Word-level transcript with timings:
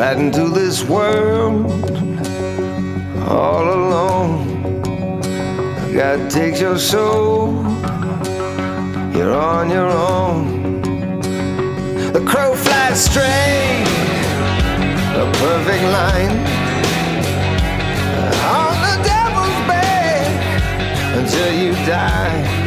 riding 0.00 0.32
through 0.32 0.48
this 0.48 0.82
world 0.82 1.70
all 3.28 3.64
alone. 3.64 4.80
God 5.92 6.30
takes 6.30 6.58
your 6.58 6.78
soul, 6.78 7.52
you're 9.14 9.34
on 9.34 9.68
your 9.68 9.90
own. 9.90 10.80
The 12.14 12.24
crow 12.26 12.54
flies 12.54 13.04
straight, 13.04 13.84
a 15.22 15.30
perfect 15.44 15.84
line. 15.98 16.36
On 18.56 18.74
the 18.86 18.96
devil's 19.04 19.60
back 19.68 21.18
until 21.18 21.52
you 21.52 21.72
die. 21.84 22.59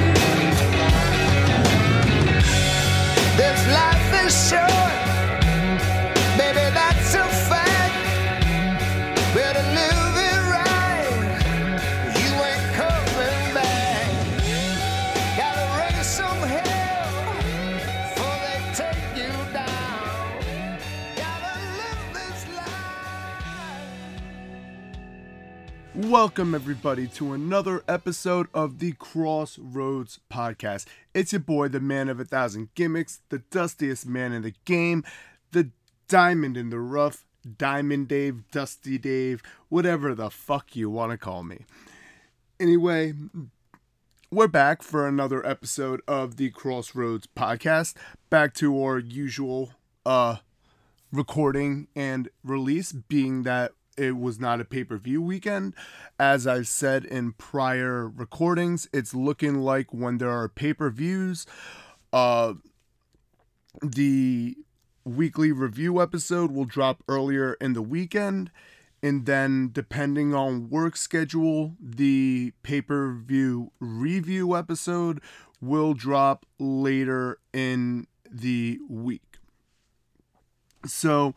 Welcome, 26.13 26.53
everybody, 26.53 27.07
to 27.07 27.33
another 27.33 27.83
episode 27.87 28.45
of 28.53 28.77
the 28.77 28.93
Kross 28.93 29.57
Rhodes 29.59 30.19
Podcast. 30.31 30.85
It's 31.15 31.33
your 31.33 31.39
boy, 31.39 31.69
the 31.69 31.79
man 31.79 32.07
of 32.07 32.19
a 32.19 32.23
thousand 32.23 32.69
gimmicks, 32.75 33.21
the 33.29 33.39
dustiest 33.39 34.05
man 34.05 34.31
in 34.31 34.43
the 34.43 34.53
game, 34.63 35.03
the 35.53 35.71
diamond 36.07 36.55
in 36.55 36.69
the 36.69 36.77
rough, 36.77 37.25
Diamond 37.57 38.09
Dave, 38.09 38.43
Dusty 38.51 38.99
Dave, 38.99 39.41
whatever 39.69 40.13
the 40.13 40.29
fuck 40.29 40.75
you 40.75 40.87
want 40.87 41.11
to 41.13 41.17
call 41.17 41.41
me. 41.41 41.65
Anyway, 42.59 43.13
we're 44.29 44.47
back 44.47 44.83
for 44.83 45.07
another 45.07 45.43
episode 45.43 46.03
of 46.07 46.37
the 46.37 46.51
Kross 46.51 46.93
Rhodes 46.93 47.27
Podcast. 47.35 47.95
Back 48.29 48.53
to 48.53 48.79
our 48.83 48.99
usual 48.99 49.71
uh 50.05 50.35
recording 51.11 51.87
and 51.95 52.29
release, 52.43 52.91
being 52.91 53.41
that 53.43 53.71
it 53.97 54.17
was 54.17 54.39
not 54.39 54.61
a 54.61 54.65
pay 54.65 54.83
per 54.83 54.97
view 54.97 55.21
weekend. 55.21 55.73
As 56.19 56.47
I've 56.47 56.67
said 56.67 57.05
in 57.05 57.33
prior 57.33 58.07
recordings, 58.07 58.87
it's 58.93 59.13
looking 59.13 59.59
like 59.59 59.93
when 59.93 60.17
there 60.17 60.31
are 60.31 60.49
pay 60.49 60.73
per 60.73 60.89
views, 60.89 61.45
uh, 62.11 62.53
the 63.81 64.55
weekly 65.05 65.51
review 65.51 66.01
episode 66.01 66.51
will 66.51 66.65
drop 66.65 67.03
earlier 67.07 67.53
in 67.59 67.73
the 67.73 67.81
weekend. 67.81 68.51
And 69.01 69.25
then, 69.25 69.69
depending 69.73 70.33
on 70.33 70.69
work 70.69 70.95
schedule, 70.95 71.75
the 71.77 72.53
pay 72.63 72.81
per 72.81 73.11
view 73.11 73.71
review 73.79 74.55
episode 74.55 75.21
will 75.59 75.93
drop 75.93 76.45
later 76.57 77.39
in 77.51 78.07
the 78.31 78.79
week. 78.87 79.39
So, 80.85 81.35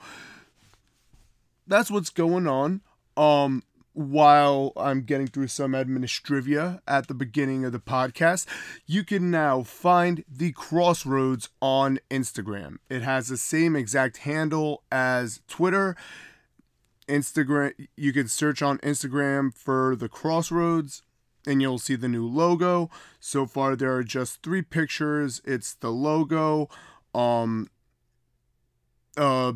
that's 1.67 1.91
what's 1.91 2.11
going 2.11 2.47
on. 2.47 2.83
Um, 3.17 3.63
while 3.97 4.73
I'm 4.77 5.03
getting 5.03 5.27
through 5.27 5.49
some 5.49 5.73
administrivia 5.73 6.81
at 6.87 7.09
the 7.09 7.15
beginning 7.15 7.65
of 7.65 7.73
the 7.73 7.79
podcast, 7.79 8.47
you 8.85 9.03
can 9.05 9.31
now 9.31 9.63
find 9.63 10.23
the 10.29 10.53
Kross 10.53 11.07
Rhodes 11.07 11.49
on 11.63 11.99
Instagram. 12.11 12.77
It 12.91 13.01
has 13.01 13.29
the 13.29 13.39
same 13.39 13.75
exact 13.75 14.19
handle 14.19 14.83
as 14.93 15.41
Twitter. 15.49 15.97
Instagram, 17.09 17.73
you 17.97 18.13
can 18.13 18.29
search 18.29 18.61
on 18.61 18.79
Instagram 18.79 19.55
for 19.55 19.97
the 19.97 20.11
Kross 20.11 20.51
Rhodes 20.51 21.03
and 21.47 21.63
you'll 21.63 21.79
see 21.79 21.97
the 21.97 22.09
new 22.09 22.27
logo. 22.27 22.91
So 23.19 23.47
far 23.47 23.77
there 23.77 23.95
are 23.95 24.05
just 24.05 24.43
3 24.43 24.61
pictures. 24.61 25.41
It's 25.45 25.73
the 25.75 25.91
logo, 25.91 26.69
um 27.15 27.71
uh 29.17 29.55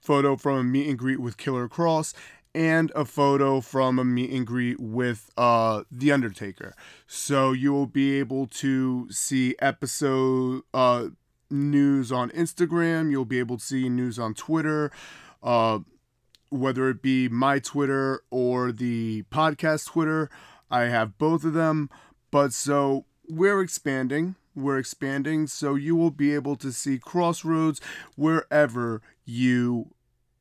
photo 0.00 0.36
from 0.36 0.58
a 0.58 0.64
meet 0.64 0.88
and 0.88 0.98
greet 0.98 1.20
with 1.20 1.36
Killer 1.36 1.68
Kross 1.68 2.14
and 2.54 2.90
a 2.94 3.04
photo 3.04 3.60
from 3.60 3.98
a 3.98 4.04
meet 4.04 4.30
and 4.30 4.46
greet 4.46 4.80
with 4.80 5.30
uh 5.36 5.82
The 5.90 6.10
Undertaker. 6.12 6.74
So 7.06 7.52
you 7.52 7.72
will 7.72 7.86
be 7.86 8.18
able 8.18 8.46
to 8.46 9.10
see 9.10 9.54
episode 9.60 10.62
uh 10.72 11.08
news 11.50 12.10
on 12.10 12.30
Instagram, 12.30 13.10
you'll 13.10 13.24
be 13.24 13.38
able 13.38 13.58
to 13.58 13.64
see 13.64 13.88
news 13.88 14.18
on 14.18 14.34
Twitter, 14.34 14.90
uh 15.42 15.80
whether 16.48 16.88
it 16.88 17.02
be 17.02 17.28
my 17.28 17.58
Twitter 17.58 18.22
or 18.30 18.72
the 18.72 19.24
podcast 19.24 19.86
Twitter. 19.86 20.30
I 20.70 20.82
have 20.82 21.18
both 21.18 21.44
of 21.44 21.52
them, 21.52 21.90
but 22.30 22.52
so 22.52 23.04
we're 23.28 23.60
expanding. 23.60 24.36
We're 24.56 24.78
expanding, 24.78 25.46
so 25.46 25.74
you 25.74 25.94
will 25.94 26.10
be 26.10 26.34
able 26.34 26.56
to 26.56 26.72
see 26.72 26.98
Kross 26.98 27.44
Rhodes 27.44 27.80
wherever 28.16 29.02
you 29.24 29.90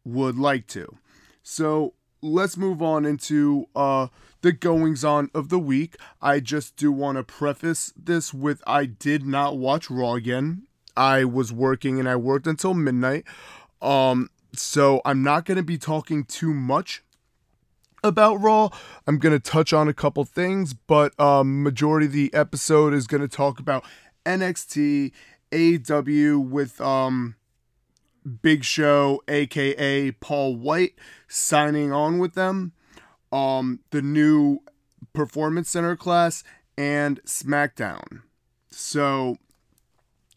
would 0.06 0.38
like 0.38 0.68
to. 0.68 0.98
So 1.44 1.94
let's 2.22 2.58
move 2.58 2.82
on 2.82 3.06
into 3.06 3.68
uh 3.76 4.08
the 4.42 4.52
goings 4.52 5.04
on 5.04 5.30
of 5.34 5.50
the 5.50 5.60
week. 5.60 5.96
I 6.22 6.40
just 6.40 6.76
do 6.76 6.92
want 6.92 7.18
to 7.18 7.24
preface 7.24 7.94
this 7.96 8.34
with 8.34 8.64
I 8.66 8.86
did 8.86 9.26
not 9.26 9.58
watch 9.58 9.90
Raw 9.90 10.14
again. 10.14 10.64
I 10.98 11.24
was 11.26 11.52
working 11.52 12.00
and 12.00 12.08
I 12.10 12.16
worked 12.16 12.48
until 12.48 12.74
midnight. 12.74 13.26
Um 13.82 14.30
so 14.54 15.02
I'm 15.04 15.22
not 15.22 15.46
going 15.46 15.58
to 15.58 15.64
be 15.64 15.78
talking 15.78 16.24
too 16.24 16.54
much 16.54 17.04
about 18.04 18.36
Raw. 18.36 18.70
I'm 19.06 19.18
going 19.18 19.34
to 19.34 19.40
touch 19.40 19.74
on 19.74 19.90
a 19.90 19.94
couple 19.94 20.24
things, 20.26 20.74
but 20.74 21.20
um 21.20 21.62
majority 21.62 22.06
of 22.06 22.12
the 22.14 22.34
episode 22.34 22.94
is 22.94 23.08
going 23.08 23.22
to 23.22 23.28
talk 23.28 23.60
about 23.60 23.84
NXT, 24.26 25.12
AEW 25.52 26.50
with 26.50 26.82
um 26.82 27.36
Big 28.42 28.64
Show, 28.64 29.22
aka 29.28 30.12
Paul 30.12 30.56
Wight, 30.56 30.94
signing 31.28 31.92
on 31.92 32.18
with 32.18 32.34
them. 32.34 32.74
Um, 33.32 33.82
the 33.92 34.02
new 34.02 34.60
Performance 35.14 35.70
Center 35.70 35.96
class 35.96 36.44
and 36.78 37.22
SmackDown. 37.24 38.22
So 38.70 39.38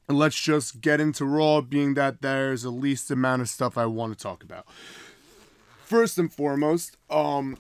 let's 0.09 0.41
just 0.41 0.81
get 0.81 1.01
into 1.01 1.25
Raw, 1.25 1.61
being 1.61 1.95
that 1.95 2.23
there's 2.23 2.63
the 2.63 2.71
least 2.71 3.11
amount 3.11 3.43
of 3.43 3.49
stuff 3.49 3.79
I 3.79 3.87
want 3.87 4.17
to 4.17 4.23
talk 4.23 4.43
about. 4.43 4.67
First 5.85 6.19
and 6.19 6.33
foremost, 6.33 6.97
um, 7.09 7.57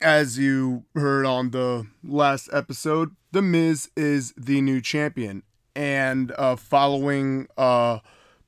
as 0.00 0.38
you 0.38 0.84
heard 0.94 1.26
on 1.26 1.50
the 1.50 1.86
last 2.04 2.48
episode, 2.52 3.16
The 3.30 3.42
Miz 3.42 3.90
is 3.96 4.32
the 4.36 4.60
new 4.60 4.80
champion. 4.80 5.42
And 5.74 6.32
uh, 6.36 6.56
following 6.56 7.46
uh, 7.56 8.00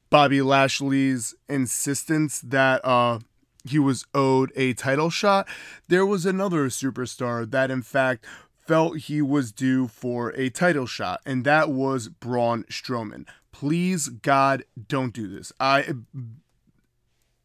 Bobby 0.09 0.43
Lashley's 0.43 1.35
insistence 1.49 2.41
that 2.41 2.85
uh, 2.85 3.21
he 3.65 3.79
was 3.79 4.05
owed 4.15 4.53
a 4.57 4.73
title 4.75 5.11
shot, 5.11 5.47
there 5.89 6.07
was 6.07 6.27
another 6.27 6.69
superstar 6.69 7.49
that, 7.51 7.71
in 7.71 7.83
fact, 7.83 8.25
felt 8.67 8.99
he 8.99 9.23
was 9.23 9.53
due 9.53 9.89
for 9.89 10.31
a 10.31 10.49
title 10.49 10.87
shot, 10.87 11.21
and 11.27 11.45
that 11.45 11.71
was 11.71 12.09
Braun 12.09 12.65
Strowman. 12.65 13.27
Please, 13.53 14.09
God, 14.09 14.65
don't 14.89 15.13
do 15.13 15.29
this. 15.29 15.53
I, 15.61 15.93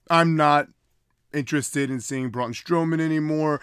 I'm 0.10 0.36
not 0.36 0.68
interested 1.34 1.90
in 1.90 2.00
seeing 2.00 2.30
Braun 2.30 2.54
Strowman 2.54 3.02
anymore. 3.02 3.60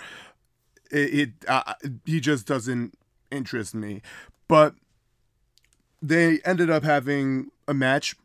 It, 0.91 1.15
it 1.15 1.31
uh, 1.49 1.75
he 2.05 2.21
just 2.21 2.47
doesn't 2.47 2.95
interest 3.33 3.75
me. 3.75 4.03
But 4.49 4.75
they 6.01 6.41
ended 6.45 6.71
up 6.71 6.85
having 6.85 7.51
a 7.67 7.75
match 7.75 8.17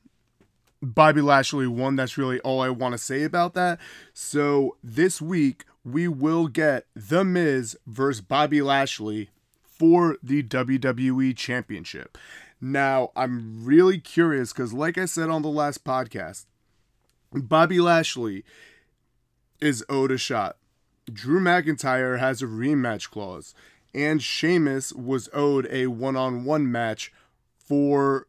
Bobby 0.81 1.21
Lashley 1.21 1.67
won. 1.67 1.95
That's 1.95 2.17
really 2.17 2.39
all 2.41 2.61
I 2.61 2.69
want 2.69 2.93
to 2.93 2.97
say 2.97 3.23
about 3.23 3.53
that. 3.55 3.79
So 4.13 4.77
this 4.83 5.21
week 5.21 5.65
we 5.83 6.07
will 6.07 6.47
get 6.47 6.85
The 6.95 7.23
Miz 7.23 7.77
versus 7.87 8.21
Bobby 8.21 8.61
Lashley 8.61 9.29
for 9.63 10.17
the 10.21 10.43
WWE 10.43 11.35
Championship. 11.35 12.17
Now 12.59 13.11
I'm 13.15 13.63
really 13.63 13.99
curious 13.99 14.51
because, 14.51 14.73
like 14.73 14.97
I 14.97 15.05
said 15.05 15.29
on 15.29 15.43
the 15.43 15.49
last 15.49 15.83
podcast, 15.83 16.45
Bobby 17.31 17.79
Lashley 17.79 18.43
is 19.59 19.83
owed 19.89 20.11
a 20.11 20.17
shot. 20.17 20.57
Drew 21.11 21.39
McIntyre 21.39 22.19
has 22.19 22.41
a 22.41 22.47
rematch 22.47 23.09
clause, 23.09 23.53
and 23.93 24.21
Sheamus 24.21 24.93
was 24.93 25.29
owed 25.33 25.67
a 25.71 25.87
one-on-one 25.87 26.71
match 26.71 27.11
for 27.57 28.27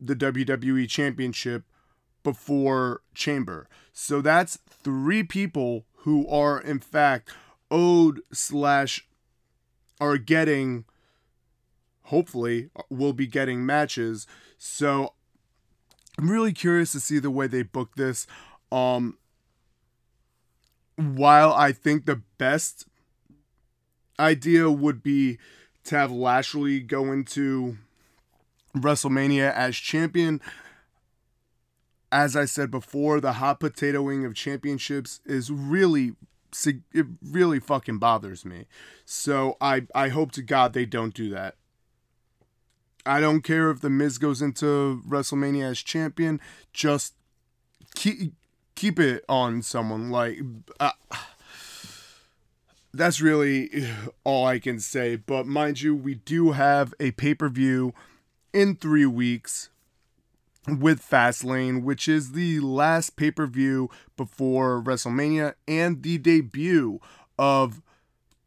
the 0.00 0.14
WWE 0.14 0.88
Championship 0.88 1.64
before 2.22 3.02
Chamber. 3.14 3.68
So 3.92 4.20
that's 4.20 4.58
three 4.68 5.22
people 5.22 5.84
who 6.02 6.26
are 6.28 6.60
in 6.60 6.78
fact 6.78 7.30
owed 7.70 8.20
slash 8.32 9.06
are 10.00 10.16
getting 10.16 10.84
hopefully 12.04 12.70
will 12.88 13.12
be 13.12 13.26
getting 13.26 13.66
matches. 13.66 14.26
So 14.56 15.14
I'm 16.18 16.30
really 16.30 16.52
curious 16.52 16.92
to 16.92 17.00
see 17.00 17.18
the 17.18 17.30
way 17.30 17.46
they 17.46 17.62
book 17.62 17.96
this. 17.96 18.26
Um 18.70 19.18
while 20.96 21.52
I 21.52 21.70
think 21.72 22.06
the 22.06 22.22
best 22.38 22.87
idea 24.18 24.70
would 24.70 25.02
be 25.02 25.38
to 25.84 25.96
have 25.96 26.10
Lashley 26.10 26.80
go 26.80 27.12
into 27.12 27.78
WrestleMania 28.76 29.52
as 29.52 29.76
champion, 29.76 30.40
as 32.10 32.36
I 32.36 32.44
said 32.44 32.70
before, 32.70 33.20
the 33.20 33.34
hot 33.34 33.60
potatoing 33.60 34.24
of 34.26 34.34
championships 34.34 35.20
is 35.24 35.50
really 35.50 36.14
it 36.94 37.06
really 37.22 37.60
fucking 37.60 37.98
bothers 37.98 38.44
me. 38.44 38.66
So 39.04 39.56
I 39.60 39.86
I 39.94 40.08
hope 40.08 40.32
to 40.32 40.42
God 40.42 40.72
they 40.72 40.86
don't 40.86 41.14
do 41.14 41.28
that. 41.30 41.56
I 43.04 43.20
don't 43.20 43.42
care 43.42 43.70
if 43.70 43.80
the 43.80 43.90
Miz 43.90 44.18
goes 44.18 44.42
into 44.42 45.02
WrestleMania 45.06 45.70
as 45.70 45.80
champion. 45.80 46.40
Just 46.72 47.14
keep 47.94 48.32
keep 48.74 48.98
it 48.98 49.24
on 49.28 49.62
someone 49.62 50.10
like. 50.10 50.40
Uh, 50.80 50.92
that's 52.92 53.20
really 53.20 53.86
all 54.24 54.46
I 54.46 54.58
can 54.58 54.80
say. 54.80 55.16
But 55.16 55.46
mind 55.46 55.80
you, 55.80 55.94
we 55.94 56.14
do 56.14 56.52
have 56.52 56.94
a 57.00 57.10
pay 57.12 57.34
per 57.34 57.48
view 57.48 57.92
in 58.52 58.76
three 58.76 59.06
weeks 59.06 59.70
with 60.66 61.00
Fastlane, 61.00 61.82
which 61.82 62.08
is 62.08 62.32
the 62.32 62.60
last 62.60 63.16
pay 63.16 63.30
per 63.30 63.46
view 63.46 63.90
before 64.16 64.82
WrestleMania 64.82 65.54
and 65.66 66.02
the 66.02 66.18
debut 66.18 67.00
of 67.38 67.82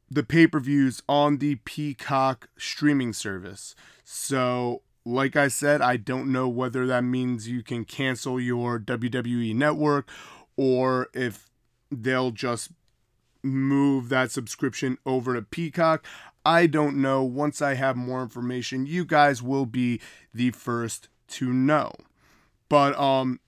the 0.10 0.24
pay 0.24 0.48
per 0.48 0.60
views 0.60 1.02
on 1.08 1.38
the 1.38 1.56
Peacock 1.64 2.50
streaming 2.58 3.14
service. 3.14 3.76
So, 4.04 4.82
like 5.06 5.36
I 5.36 5.48
said, 5.48 5.82
I 5.82 5.98
don't 5.98 6.32
know 6.32 6.48
whether 6.50 6.86
that 6.86 7.04
means 7.04 7.48
you 7.48 7.64
can 7.64 7.86
cancel 7.86 8.40
your 8.40 8.80
WWE 8.80 9.56
network 9.56 10.10
or 10.58 11.08
if 11.14 11.50
they'll 11.90 12.32
just 12.32 12.70
move 13.44 14.10
that 14.10 14.32
subscription 14.32 14.98
over 15.06 15.34
to 15.34 15.42
Peacock. 15.42 16.06
I 16.46 16.68
don't 16.68 17.02
know. 17.02 17.24
Once 17.24 17.62
I 17.62 17.76
have 17.76 17.96
more 17.96 18.22
information, 18.22 18.86
you 18.86 19.06
guys 19.06 19.42
will 19.42 19.66
be 19.66 20.02
the 20.34 20.52
first 20.52 21.10
to 21.30 21.54
know. 21.54 21.92
But 22.70 22.98
um 22.98 23.40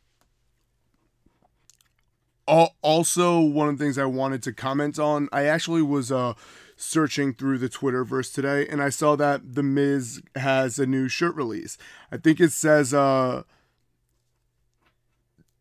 also 2.46 3.40
one 3.40 3.70
of 3.70 3.78
the 3.78 3.84
things 3.84 3.98
I 3.98 4.06
wanted 4.06 4.44
to 4.44 4.54
comment 4.54 5.00
on, 5.00 5.30
I 5.32 5.46
actually 5.46 5.82
was 5.82 6.12
uh 6.12 6.34
searching 6.76 7.34
through 7.34 7.60
the 7.60 7.70
Twitterverse 7.70 8.34
today 8.34 8.68
and 8.68 8.82
I 8.82 8.90
saw 8.90 9.16
that 9.16 9.56
The 9.56 9.64
Miz 9.64 10.22
has 10.36 10.78
a 10.78 10.86
new 10.86 11.08
shirt 11.08 11.36
release. 11.36 11.78
I 12.12 12.18
think 12.18 12.40
it 12.40 12.52
says 12.52 12.94
uh 12.94 13.44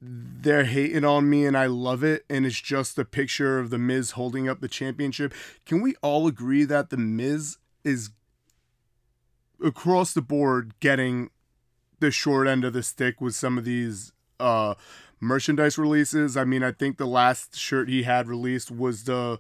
they're 0.04 0.64
hating 0.64 1.04
on 1.04 1.31
me 1.31 1.46
and 1.46 1.56
I 1.56 1.66
love 1.66 2.02
it 2.02 2.25
and 2.28 2.44
it's 2.44 2.60
just 2.60 2.99
a 2.99 3.04
picture 3.04 3.60
of 3.60 3.70
the 3.70 3.78
Miz 3.78 4.12
holding 4.12 4.49
up 4.49 4.60
the 4.60 4.69
championship. 4.69 5.32
Can 5.64 5.81
we 5.81 5.94
all 6.02 6.26
agree 6.26 6.64
that 6.64 6.90
the 6.90 6.96
Miz 6.96 7.58
is 7.84 8.10
across 9.64 10.12
the 10.12 10.22
board 10.22 10.75
getting 10.81 11.31
the 12.00 12.10
short 12.10 12.49
end 12.49 12.64
of 12.64 12.72
the 12.72 12.82
stick 12.82 13.20
with 13.20 13.34
some 13.34 13.56
of 13.56 13.64
these 13.64 14.12
uh 14.40 14.75
merchandise 15.22 15.78
releases. 15.78 16.37
I 16.37 16.44
mean, 16.44 16.62
I 16.62 16.72
think 16.72 16.98
the 16.98 17.06
last 17.06 17.56
shirt 17.56 17.88
he 17.88 18.02
had 18.02 18.26
released 18.26 18.70
was 18.70 19.05
the 19.05 19.38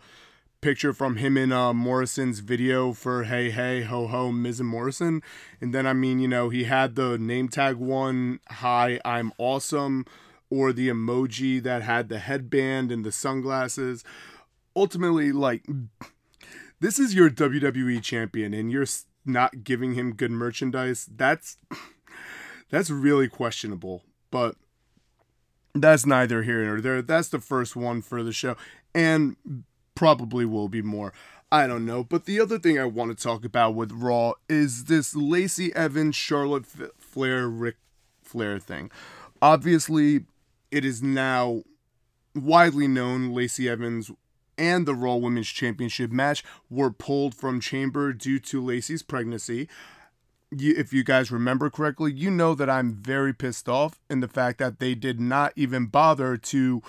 picture 0.60 0.92
from 0.92 1.16
him 1.16 1.36
in 1.36 1.50
uh, 1.50 1.74
Morrison's 1.74 2.38
video 2.38 2.92
for 2.92 3.24
Hey 3.24 3.50
Hey 3.50 3.82
Ho 3.82 4.06
Ho 4.06 4.30
Miz 4.30 4.60
and 4.60 4.68
Morrison. 4.68 5.20
And 5.60 5.74
then 5.74 5.86
I 5.86 5.92
mean, 5.92 6.20
you 6.20 6.28
know, 6.28 6.50
he 6.50 6.64
had 6.64 6.94
the 6.94 7.18
name 7.18 7.48
tag 7.48 7.76
one, 7.76 8.38
Hi, 8.48 9.00
I'm 9.04 9.32
awesome, 9.38 10.06
or 10.52 10.70
the 10.70 10.90
emoji 10.90 11.62
that 11.62 11.80
had 11.80 12.10
the 12.10 12.18
headband 12.18 12.92
and 12.92 13.06
the 13.06 13.10
sunglasses. 13.10 14.04
Ultimately, 14.76 15.32
like 15.32 15.64
this 16.78 16.98
is 16.98 17.14
your 17.14 17.30
WWE 17.30 18.02
champion 18.02 18.52
and 18.52 18.70
you're 18.70 18.86
not 19.24 19.64
giving 19.64 19.94
him 19.94 20.14
good 20.14 20.30
merchandise. 20.30 21.08
That's 21.16 21.56
that's 22.70 22.90
really 22.90 23.28
questionable. 23.28 24.02
But 24.30 24.56
that's 25.74 26.04
neither 26.04 26.42
here 26.42 26.64
nor 26.66 26.82
there. 26.82 27.00
That's 27.00 27.28
the 27.28 27.40
first 27.40 27.74
one 27.74 28.02
for 28.02 28.22
the 28.22 28.32
show, 28.32 28.56
and 28.94 29.36
probably 29.94 30.44
will 30.44 30.68
be 30.68 30.82
more. 30.82 31.14
I 31.50 31.66
don't 31.66 31.86
know. 31.86 32.04
But 32.04 32.26
the 32.26 32.40
other 32.40 32.58
thing 32.58 32.78
I 32.78 32.84
want 32.84 33.16
to 33.16 33.22
talk 33.22 33.42
about 33.44 33.74
with 33.74 33.92
Raw 33.92 34.34
is 34.50 34.84
this 34.84 35.16
Lacey 35.16 35.74
Evans, 35.74 36.14
Charlotte 36.14 36.66
Flair, 36.66 37.48
Ric 37.48 37.76
Flair 38.22 38.58
thing. 38.58 38.90
Obviously, 39.42 40.24
it 40.72 40.84
is 40.84 41.02
now 41.02 41.62
widely 42.34 42.88
known 42.88 43.32
Lacey 43.32 43.68
Evans 43.68 44.10
and 44.58 44.86
the 44.86 44.94
Raw 44.94 45.16
Women's 45.16 45.48
Championship 45.48 46.10
match 46.10 46.42
were 46.68 46.90
pulled 46.90 47.34
from 47.34 47.60
Chamber 47.60 48.12
due 48.12 48.38
to 48.40 48.62
Lacey's 48.62 49.02
pregnancy 49.02 49.68
if 50.60 50.92
you 50.92 51.02
guys 51.02 51.30
remember 51.30 51.70
correctly, 51.70 52.12
you 52.12 52.30
know 52.30 52.54
that 52.54 52.68
I'm 52.68 52.94
very 52.94 53.32
pissed 53.32 53.68
off 53.68 54.00
in 54.10 54.20
the 54.20 54.28
fact 54.28 54.58
that 54.58 54.78
they 54.78 54.94
did 54.94 55.20
not 55.20 55.52
even 55.56 55.86
bother 55.86 56.36
to 56.36 56.82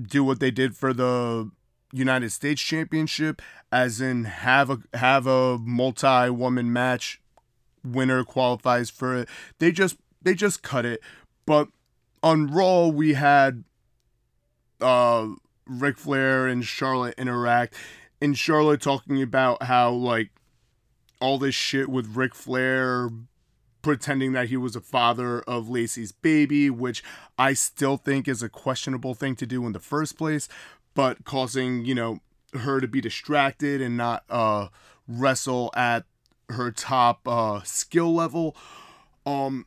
do 0.00 0.24
what 0.24 0.40
they 0.40 0.50
did 0.50 0.76
for 0.76 0.92
the 0.92 1.50
United 1.92 2.30
States 2.30 2.60
Championship, 2.60 3.40
as 3.70 4.00
in 4.00 4.24
have 4.24 4.70
a 4.70 4.78
have 4.94 5.26
a 5.26 5.58
multi 5.58 6.30
woman 6.30 6.72
match, 6.72 7.20
winner 7.84 8.24
qualifies 8.24 8.90
for 8.90 9.16
it. 9.16 9.28
They 9.58 9.72
just 9.72 9.96
they 10.20 10.34
just 10.34 10.62
cut 10.62 10.84
it. 10.84 11.00
But 11.46 11.68
on 12.22 12.48
Raw 12.48 12.86
we 12.88 13.14
had 13.14 13.64
uh 14.80 15.28
Ric 15.66 15.96
Flair 15.96 16.46
and 16.46 16.64
Charlotte 16.64 17.14
interact, 17.18 17.74
and 18.20 18.36
Charlotte 18.36 18.80
talking 18.80 19.22
about 19.22 19.64
how 19.64 19.90
like 19.90 20.30
all 21.20 21.38
this 21.38 21.54
shit 21.54 21.88
with 21.88 22.16
Ric 22.16 22.34
Flair 22.34 23.10
pretending 23.80 24.32
that 24.32 24.48
he 24.48 24.56
was 24.56 24.76
a 24.76 24.80
father 24.80 25.40
of 25.40 25.68
Lacey's 25.68 26.12
baby, 26.12 26.70
which 26.70 27.02
I 27.36 27.52
still 27.52 27.96
think 27.96 28.28
is 28.28 28.42
a 28.42 28.48
questionable 28.48 29.14
thing 29.14 29.34
to 29.36 29.46
do 29.46 29.66
in 29.66 29.72
the 29.72 29.80
first 29.80 30.16
place, 30.16 30.48
but 30.94 31.24
causing, 31.24 31.84
you 31.84 31.94
know, 31.94 32.20
her 32.54 32.80
to 32.80 32.86
be 32.86 33.00
distracted 33.00 33.80
and 33.80 33.96
not 33.96 34.24
uh 34.28 34.68
wrestle 35.08 35.70
at 35.74 36.04
her 36.48 36.70
top 36.70 37.26
uh 37.26 37.62
skill 37.62 38.14
level. 38.14 38.56
Um 39.26 39.66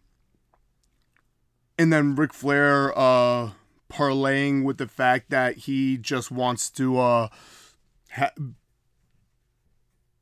and 1.77 1.91
then 1.91 2.15
Ric 2.15 2.33
Flair 2.33 2.97
uh 2.97 3.51
parlaying 3.91 4.63
with 4.63 4.77
the 4.77 4.87
fact 4.87 5.29
that 5.29 5.57
he 5.57 5.97
just 5.97 6.31
wants 6.31 6.69
to 6.71 6.97
uh 6.97 7.27
ha- 8.11 8.31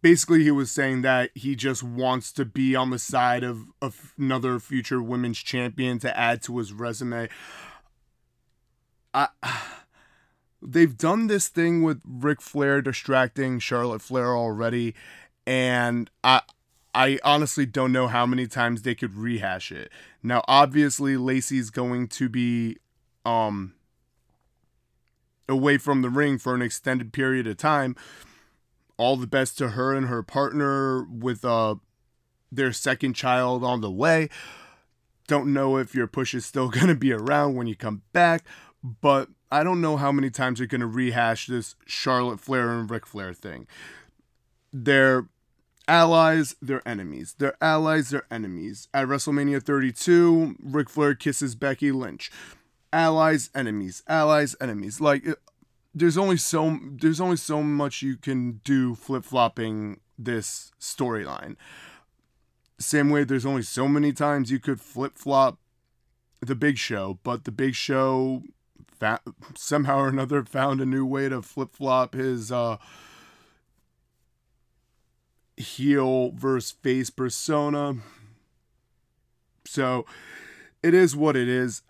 basically 0.03 0.43
he 0.43 0.51
was 0.51 0.69
saying 0.69 1.01
that 1.01 1.31
he 1.33 1.55
just 1.55 1.81
wants 1.81 2.31
to 2.33 2.45
be 2.45 2.75
on 2.75 2.91
the 2.91 2.99
side 2.99 3.43
of, 3.43 3.65
of 3.81 4.13
another 4.19 4.59
future 4.59 5.01
women's 5.01 5.39
champion 5.39 5.97
to 5.97 6.15
add 6.15 6.43
to 6.43 6.57
his 6.57 6.73
resume. 6.73 7.29
I 9.13 9.29
they've 10.61 10.95
done 10.95 11.27
this 11.27 11.47
thing 11.47 11.81
with 11.81 12.01
Ric 12.05 12.41
Flair 12.41 12.81
distracting 12.81 13.59
Charlotte 13.59 14.01
Flair 14.01 14.35
already, 14.35 14.93
and 15.47 16.09
I 16.23 16.41
I 16.95 17.19
honestly 17.23 17.65
don't 17.65 17.91
know 17.91 18.07
how 18.07 18.25
many 18.25 18.47
times 18.47 18.83
they 18.83 18.95
could 18.95 19.15
rehash 19.15 19.71
it. 19.71 19.91
Now, 20.21 20.43
obviously, 20.47 21.17
Lacey's 21.17 21.69
going 21.69 22.07
to 22.09 22.29
be 22.29 22.77
um 23.25 23.73
away 25.47 25.77
from 25.77 26.01
the 26.01 26.09
ring 26.09 26.37
for 26.37 26.55
an 26.55 26.61
extended 26.61 27.13
period 27.13 27.47
of 27.47 27.57
time 27.57 27.95
all 28.97 29.15
the 29.17 29.27
best 29.27 29.57
to 29.57 29.69
her 29.69 29.93
and 29.93 30.07
her 30.07 30.23
partner 30.23 31.03
with 31.03 31.43
uh 31.43 31.75
their 32.51 32.71
second 32.71 33.13
child 33.13 33.63
on 33.63 33.81
the 33.81 33.91
way. 33.91 34.29
Don't 35.27 35.51
know 35.51 35.77
if 35.77 35.95
your 35.95 36.07
push 36.07 36.33
is 36.33 36.45
still 36.45 36.69
going 36.69 36.87
to 36.87 36.95
be 36.95 37.11
around 37.11 37.55
when 37.55 37.67
you 37.67 37.75
come 37.75 38.03
back, 38.11 38.43
but 38.83 39.29
I 39.51 39.63
don't 39.63 39.81
know 39.81 39.97
how 39.97 40.11
many 40.11 40.29
times 40.29 40.59
you're 40.59 40.67
going 40.67 40.81
to 40.81 40.87
rehash 40.87 41.47
this 41.47 41.75
Charlotte 41.85 42.39
Flair 42.39 42.71
and 42.71 42.89
Ric 42.89 43.05
Flair 43.05 43.33
thing. 43.33 43.67
They're 44.71 45.27
allies, 45.87 46.55
they're 46.61 46.87
enemies. 46.87 47.35
They're 47.37 47.57
allies, 47.61 48.09
they're 48.09 48.25
enemies. 48.31 48.87
At 48.93 49.07
WrestleMania 49.07 49.61
32, 49.61 50.55
Ric 50.63 50.89
Flair 50.89 51.15
kisses 51.15 51.55
Becky 51.55 51.91
Lynch. 51.91 52.31
Allies, 52.91 53.49
enemies. 53.55 54.03
Allies, 54.07 54.55
enemies. 54.61 55.01
Like, 55.01 55.25
there's 55.93 56.17
only 56.17 56.37
so 56.37 56.79
there's 56.83 57.21
only 57.21 57.37
so 57.37 57.61
much 57.61 58.01
you 58.01 58.17
can 58.17 58.61
do 58.63 58.95
flip 58.95 59.23
flopping 59.23 59.99
this 60.17 60.71
storyline. 60.79 61.55
Same 62.79 63.09
way, 63.09 63.23
there's 63.23 63.45
only 63.45 63.61
so 63.61 63.87
many 63.87 64.11
times 64.11 64.51
you 64.51 64.59
could 64.59 64.81
flip 64.81 65.17
flop 65.17 65.59
the 66.41 66.55
Big 66.55 66.77
Show, 66.77 67.19
but 67.23 67.45
the 67.45 67.51
Big 67.51 67.75
Show 67.75 68.43
fa- 68.99 69.21
somehow 69.55 69.99
or 69.99 70.07
another 70.09 70.43
found 70.43 70.81
a 70.81 70.85
new 70.85 71.05
way 71.05 71.29
to 71.29 71.41
flip 71.41 71.73
flop 71.73 72.13
his 72.13 72.51
uh, 72.51 72.77
heel 75.57 76.31
versus 76.31 76.71
face 76.71 77.09
persona. 77.09 77.95
So 79.65 80.05
it 80.81 80.93
is 80.93 81.15
what 81.15 81.35
it 81.35 81.47
is. 81.47 81.81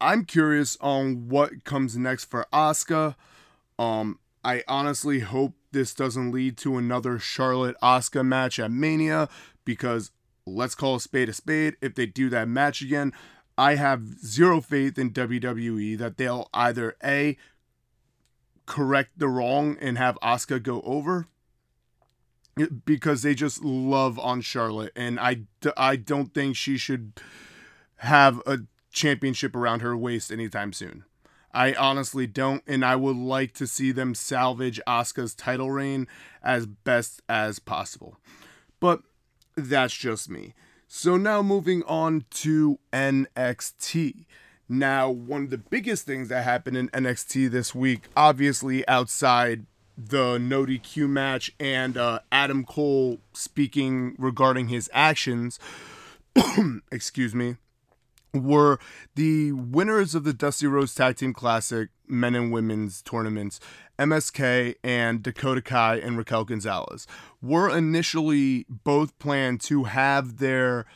I'm 0.00 0.24
curious 0.24 0.76
on 0.80 1.28
what 1.28 1.64
comes 1.64 1.96
next 1.96 2.24
for 2.24 2.46
Asuka. 2.52 3.14
Um, 3.78 4.18
I 4.44 4.64
honestly 4.66 5.20
hope 5.20 5.54
this 5.70 5.94
doesn't 5.94 6.32
lead 6.32 6.56
to 6.58 6.76
another 6.76 7.18
Charlotte 7.18 7.76
Asuka 7.82 8.24
match 8.24 8.58
at 8.58 8.70
Mania 8.70 9.28
because 9.64 10.10
let's 10.44 10.74
call 10.74 10.96
a 10.96 11.00
spade 11.00 11.28
a 11.28 11.32
spade. 11.32 11.76
If 11.80 11.94
they 11.94 12.06
do 12.06 12.28
that 12.30 12.48
match 12.48 12.82
again, 12.82 13.12
I 13.56 13.76
have 13.76 14.02
zero 14.24 14.60
faith 14.60 14.98
in 14.98 15.12
WWE 15.12 15.96
that 15.98 16.16
they'll 16.16 16.48
either 16.52 16.96
A, 17.04 17.36
correct 18.66 19.18
the 19.18 19.28
wrong 19.28 19.76
and 19.80 19.98
have 19.98 20.18
Asuka 20.22 20.62
go 20.62 20.80
over 20.82 21.28
Eh, 22.58 22.66
because 22.84 23.22
they 23.22 23.34
just 23.34 23.62
love 23.62 24.18
on 24.18 24.40
Charlotte 24.40 24.92
and 24.94 25.18
I, 25.18 25.42
I 25.76 25.96
don't 25.96 26.34
think 26.34 26.56
she 26.56 26.76
should 26.76 27.12
have 27.96 28.42
a 28.46 28.60
championship 28.90 29.56
around 29.56 29.80
her 29.80 29.96
waist 29.96 30.30
anytime 30.30 30.72
soon. 30.72 31.04
I 31.54 31.74
honestly 31.74 32.26
don't, 32.26 32.62
and 32.66 32.84
I 32.84 32.96
would 32.96 33.16
like 33.16 33.52
to 33.54 33.66
see 33.66 33.92
them 33.92 34.14
salvage 34.14 34.80
Asuka's 34.86 35.34
title 35.34 35.70
reign 35.70 36.08
as 36.42 36.66
best 36.66 37.20
as 37.28 37.58
possible. 37.58 38.16
But 38.80 39.02
that's 39.54 39.94
just 39.94 40.30
me. 40.30 40.54
So 40.88 41.16
now 41.16 41.42
moving 41.42 41.82
on 41.84 42.24
to 42.30 42.78
NXT. 42.92 44.24
Now, 44.68 45.10
one 45.10 45.44
of 45.44 45.50
the 45.50 45.58
biggest 45.58 46.06
things 46.06 46.28
that 46.28 46.44
happened 46.44 46.78
in 46.78 46.88
NXT 46.90 47.50
this 47.50 47.74
week, 47.74 48.04
obviously 48.16 48.86
outside 48.88 49.66
the 49.96 50.38
no 50.38 50.64
DQ 50.64 51.08
match 51.08 51.52
and 51.60 51.96
uh, 51.96 52.20
Adam 52.30 52.64
Cole 52.64 53.18
speaking 53.32 54.14
regarding 54.18 54.68
his 54.68 54.90
actions, 54.92 55.58
excuse 56.92 57.34
me, 57.34 57.56
were 58.34 58.78
the 59.14 59.52
winners 59.52 60.14
of 60.14 60.24
the 60.24 60.32
Dusty 60.32 60.66
Rhodes 60.66 60.94
Tag 60.94 61.16
Team 61.16 61.32
Classic 61.32 61.90
men 62.06 62.34
and 62.34 62.52
women's 62.52 63.02
tournaments, 63.02 63.60
MSK 63.98 64.76
and 64.82 65.22
Dakota 65.22 65.62
Kai 65.62 65.96
and 65.96 66.16
Raquel 66.16 66.44
Gonzalez, 66.44 67.06
were 67.40 67.74
initially 67.74 68.66
both 68.68 69.18
planned 69.18 69.60
to 69.62 69.84
have 69.84 70.38
their 70.38 70.86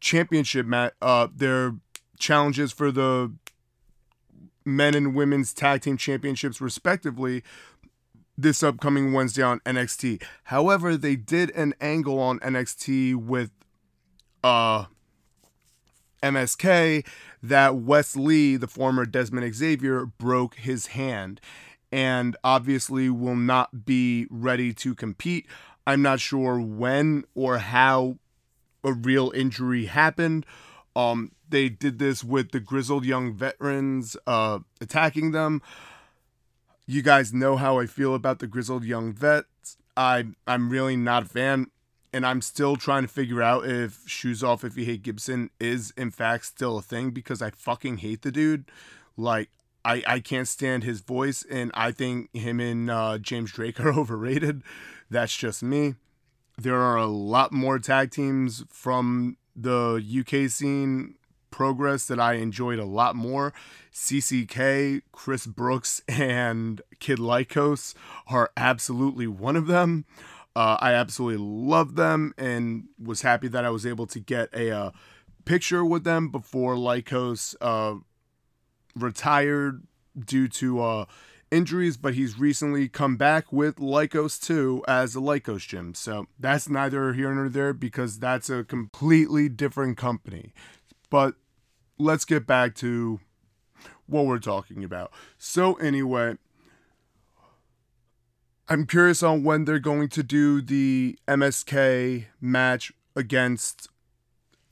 championship 0.00 0.66
match, 0.66 0.92
uh, 1.02 1.28
their 1.34 1.76
challenges 2.18 2.72
for 2.72 2.92
the 2.92 3.32
men 4.64 4.94
and 4.94 5.14
women's 5.14 5.52
tag 5.52 5.82
team 5.82 5.96
championships 5.96 6.60
respectively 6.60 7.42
this 8.36 8.62
upcoming 8.62 9.12
Wednesday 9.12 9.42
on 9.42 9.60
NXT. 9.60 10.22
However, 10.44 10.96
they 10.96 11.16
did 11.16 11.50
an 11.52 11.74
angle 11.80 12.18
on 12.18 12.40
NXT 12.40 13.14
with 13.16 13.50
uh 14.42 14.86
MSK 16.22 17.06
that 17.42 17.76
Wes 17.76 18.16
Lee, 18.16 18.56
the 18.56 18.66
former 18.66 19.04
Dezmond 19.04 19.52
Xavier, 19.54 20.06
broke 20.06 20.54
his 20.56 20.88
hand 20.88 21.40
and 21.92 22.36
obviously 22.42 23.10
will 23.10 23.36
not 23.36 23.84
be 23.84 24.26
ready 24.30 24.72
to 24.72 24.94
compete. 24.94 25.46
I'm 25.86 26.02
not 26.02 26.18
sure 26.18 26.58
when 26.58 27.24
or 27.34 27.58
how 27.58 28.16
a 28.82 28.92
real 28.92 29.30
injury 29.34 29.84
happened. 29.86 30.46
Um, 30.96 31.32
they 31.54 31.68
did 31.68 32.00
this 32.00 32.24
with 32.24 32.50
the 32.50 32.58
grizzled 32.58 33.04
young 33.04 33.32
veterans 33.32 34.16
uh, 34.26 34.58
attacking 34.80 35.30
them. 35.30 35.62
You 36.84 37.00
guys 37.00 37.32
know 37.32 37.56
how 37.56 37.78
I 37.78 37.86
feel 37.86 38.12
about 38.16 38.40
the 38.40 38.48
grizzled 38.48 38.82
young 38.82 39.12
vets. 39.12 39.76
I 39.96 40.26
I'm 40.48 40.68
really 40.68 40.96
not 40.96 41.22
a 41.22 41.26
fan 41.26 41.70
and 42.12 42.26
I'm 42.26 42.42
still 42.42 42.74
trying 42.74 43.02
to 43.02 43.08
figure 43.08 43.40
out 43.40 43.66
if 43.66 44.00
shoes 44.04 44.42
off 44.42 44.64
if 44.64 44.76
you 44.76 44.84
hate 44.84 45.04
Gibson 45.04 45.50
is 45.60 45.92
in 45.96 46.10
fact 46.10 46.46
still 46.46 46.76
a 46.76 46.82
thing 46.82 47.12
because 47.12 47.40
I 47.40 47.50
fucking 47.50 47.98
hate 47.98 48.22
the 48.22 48.32
dude. 48.32 48.64
Like 49.16 49.48
I 49.84 50.02
I 50.08 50.18
can't 50.18 50.48
stand 50.48 50.82
his 50.82 51.02
voice 51.02 51.44
and 51.48 51.70
I 51.72 51.92
think 51.92 52.34
him 52.34 52.58
and 52.58 52.90
uh, 52.90 53.18
James 53.18 53.52
Drake 53.52 53.78
are 53.84 53.92
overrated. 53.92 54.64
That's 55.08 55.36
just 55.36 55.62
me. 55.62 55.94
There 56.58 56.80
are 56.80 56.96
a 56.96 57.06
lot 57.06 57.52
more 57.52 57.78
tag 57.78 58.10
teams 58.10 58.64
from 58.68 59.36
the 59.54 60.02
UK 60.02 60.50
scene 60.50 61.14
progress 61.54 62.06
that 62.06 62.18
I 62.18 62.32
enjoyed 62.34 62.80
a 62.80 62.84
lot 62.84 63.14
more. 63.14 63.54
CCK, 63.92 65.02
Chris 65.12 65.46
Brooks, 65.46 66.02
and 66.08 66.82
Kid 66.98 67.18
Lykos 67.18 67.94
are 68.26 68.50
absolutely 68.56 69.28
one 69.28 69.54
of 69.54 69.68
them. 69.68 70.04
Uh, 70.56 70.76
I 70.80 70.94
absolutely 70.94 71.38
love 71.38 71.94
them 71.94 72.34
and 72.36 72.88
was 73.00 73.22
happy 73.22 73.46
that 73.46 73.64
I 73.64 73.70
was 73.70 73.86
able 73.86 74.08
to 74.08 74.18
get 74.18 74.48
a 74.52 74.72
uh, 74.72 74.90
picture 75.44 75.84
with 75.84 76.02
them 76.02 76.28
before 76.28 76.74
Lykos 76.74 77.54
uh, 77.60 78.00
retired 78.96 79.84
due 80.18 80.48
to 80.48 80.82
uh, 80.82 81.04
injuries, 81.52 81.96
but 81.96 82.14
he's 82.14 82.36
recently 82.36 82.88
come 82.88 83.16
back 83.16 83.52
with 83.52 83.76
Lykos 83.76 84.44
2 84.44 84.82
as 84.88 85.14
a 85.14 85.20
Lykos 85.20 85.68
gym. 85.68 85.94
So 85.94 86.26
that's 86.36 86.68
neither 86.68 87.12
here 87.12 87.32
nor 87.32 87.48
there 87.48 87.72
because 87.72 88.18
that's 88.18 88.50
a 88.50 88.64
completely 88.64 89.48
different 89.48 89.96
company. 89.96 90.52
But 91.10 91.36
let's 91.98 92.24
get 92.24 92.46
back 92.46 92.74
to 92.76 93.20
what 94.06 94.26
we're 94.26 94.38
talking 94.38 94.84
about. 94.84 95.12
So, 95.38 95.74
anyway, 95.74 96.36
I'm 98.68 98.86
curious 98.86 99.22
on 99.22 99.44
when 99.44 99.64
they're 99.64 99.78
going 99.78 100.08
to 100.10 100.22
do 100.22 100.60
the 100.60 101.18
MSK 101.28 102.26
match 102.40 102.92
against 103.14 103.88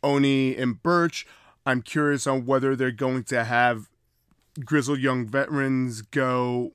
Oney 0.03 0.57
and 0.57 0.83
Burch. 0.83 1.27
I'm 1.65 1.83
curious 1.83 2.27
on 2.27 2.47
whether 2.47 2.75
they're 2.75 2.91
going 2.91 3.25
to 3.25 3.45
have 3.45 3.89
grizzled 4.65 4.99
young 4.99 5.27
veterans 5.27 6.03
go 6.03 6.73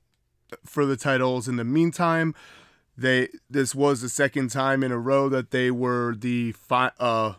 for 0.64 0.86
the 0.86 0.96
titles 0.96 1.48
in 1.48 1.56
the 1.56 1.64
meantime. 1.64 2.34
They 2.96 3.28
this 3.48 3.74
was 3.74 4.00
the 4.00 4.08
second 4.08 4.48
time 4.48 4.82
in 4.82 4.90
a 4.90 4.98
row 4.98 5.28
that 5.28 5.50
they 5.50 5.70
were 5.70 6.14
the 6.16 6.52
fi- 6.52 6.90
uh 6.98 7.34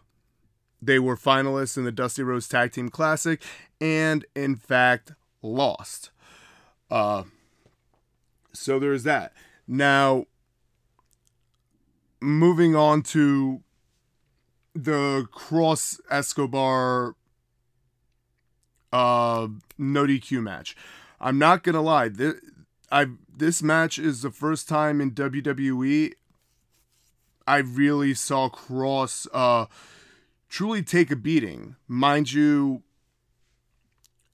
they 0.82 1.00
were 1.00 1.18
finalists 1.18 1.78
in 1.78 1.84
the 1.84 1.92
Dusty 1.92 2.24
Rhodes 2.24 2.48
Tag 2.48 2.72
Team 2.72 2.90
Classic 2.90 3.42
and 3.82 4.26
in 4.36 4.56
fact 4.56 5.14
lost. 5.42 6.12
Uh 6.90 7.24
so 8.54 8.80
there's 8.80 9.04
that. 9.04 9.34
Now, 9.68 10.26
moving 12.20 12.76
on 12.76 13.04
to 13.04 13.62
the 14.74 15.28
Kross 15.32 16.00
Escobar 16.10 17.16
uh, 18.92 19.48
no 19.78 20.06
DQ 20.06 20.42
match. 20.42 20.76
I'm 21.20 21.38
not 21.38 21.64
gonna 21.64 21.82
lie, 21.82 22.10
this, 22.10 22.36
I 22.92 23.08
this 23.36 23.62
match 23.62 24.00
is 24.00 24.22
the 24.22 24.32
first 24.32 24.68
time 24.68 25.00
in 25.00 25.12
WWE 25.12 26.14
I 27.48 27.58
really 27.58 28.14
saw 28.14 28.50
Kross 28.50 29.28
uh, 29.34 29.66
truly 30.50 30.82
take 30.82 31.12
a 31.12 31.16
beating. 31.16 31.76
Mind 31.88 32.32
you, 32.34 32.84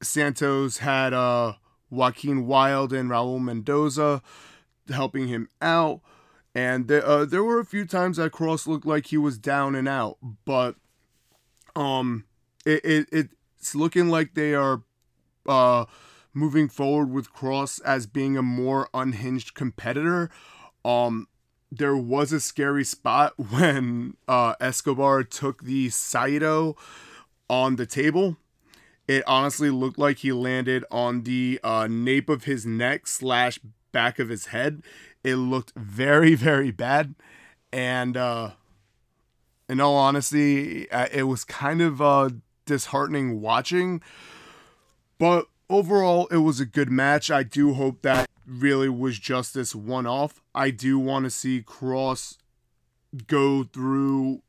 Santos 0.01 0.77
had 0.77 1.13
uh, 1.13 1.53
Joaquin 1.89 2.47
Wilde 2.47 2.93
and 2.93 3.09
Raul 3.09 3.41
Mendoza 3.41 4.21
helping 4.89 5.27
him 5.27 5.49
out. 5.61 6.01
And 6.53 6.87
there, 6.87 7.05
uh, 7.05 7.25
there 7.25 7.43
were 7.43 7.59
a 7.59 7.65
few 7.65 7.85
times 7.85 8.17
that 8.17 8.31
Kross 8.31 8.65
looked 8.65 8.85
like 8.85 9.07
he 9.07 9.17
was 9.17 9.37
down 9.37 9.75
and 9.75 9.89
out, 9.89 10.17
but 10.45 10.75
um, 11.75 12.23
it, 12.65 12.81
it 13.11 13.29
it's 13.59 13.75
looking 13.75 14.07
like 14.07 14.35
they 14.35 14.53
are 14.53 14.83
uh, 15.47 15.83
moving 16.33 16.69
forward 16.69 17.11
with 17.11 17.33
Kross 17.33 17.81
as 17.83 18.07
being 18.07 18.37
a 18.37 18.41
more 18.41 18.87
unhinged 18.93 19.53
competitor. 19.53 20.29
Um, 20.85 21.27
there 21.71 21.95
was 21.95 22.31
a 22.31 22.39
scary 22.39 22.83
spot 22.83 23.33
when 23.51 24.17
uh, 24.27 24.55
Escobar 24.59 25.23
took 25.23 25.63
the 25.63 25.89
Saito 25.89 26.75
on 27.49 27.75
the 27.75 27.85
table. 27.85 28.37
It 29.07 29.23
honestly 29.27 29.69
looked 29.69 29.99
like 29.99 30.19
he 30.19 30.31
landed 30.31 30.83
on 30.89 31.23
the 31.23 31.59
uh, 31.63 31.87
nape 31.89 32.27
of 32.27 32.45
his 32.45 32.65
neck 32.65 33.05
slash 33.05 33.59
back 33.91 34.17
of 34.17 34.29
his 34.29 34.47
head. 34.47 34.81
It 35.23 35.35
looked 35.35 35.73
very, 35.75 36.35
very 36.35 36.71
bad. 36.71 37.15
And 37.71 38.17
uh, 38.17 38.51
in 39.69 39.79
all 39.79 39.95
honesty, 39.95 40.89
uh, 40.91 41.07
it 41.11 41.23
was 41.23 41.43
kind 41.43 41.81
of 41.81 42.01
uh, 42.01 42.29
disheartening 42.65 43.41
watching. 43.41 44.01
But 45.19 45.47
overall, 45.69 46.27
it 46.27 46.37
was 46.37 46.59
a 46.59 46.65
good 46.65 46.91
match. 46.91 47.31
I 47.31 47.43
do 47.43 47.73
hope 47.73 48.01
that 48.01 48.29
really 48.45 48.89
was 48.89 49.19
just 49.19 49.53
this 49.53 49.73
one 49.73 50.05
off. 50.05 50.41
I 50.53 50.69
do 50.69 50.99
want 50.99 51.25
to 51.25 51.29
see 51.29 51.61
Kross 51.61 52.37
go 53.27 53.63
through 53.63 54.41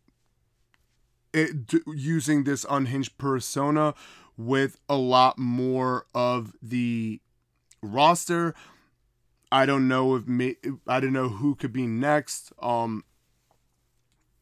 it 1.33 1.73
using 1.87 2.45
this 2.45 2.65
unhinged 2.69 3.19
persona 3.19 3.95
with 4.37 4.79
a 4.89 4.97
lot 4.97 5.39
more 5.39 6.07
of 6.15 6.53
the 6.63 7.21
roster. 7.83 8.55
I 9.53 9.67
don't 9.67 9.89
know 9.89 10.17
if 10.17 10.27
me, 10.27 10.57
I 10.87 11.01
don't 11.01 11.13
know 11.13 11.29
who 11.29 11.55
could 11.55 11.73
be 11.73 11.87
next. 11.87 12.53
Um, 12.61 13.05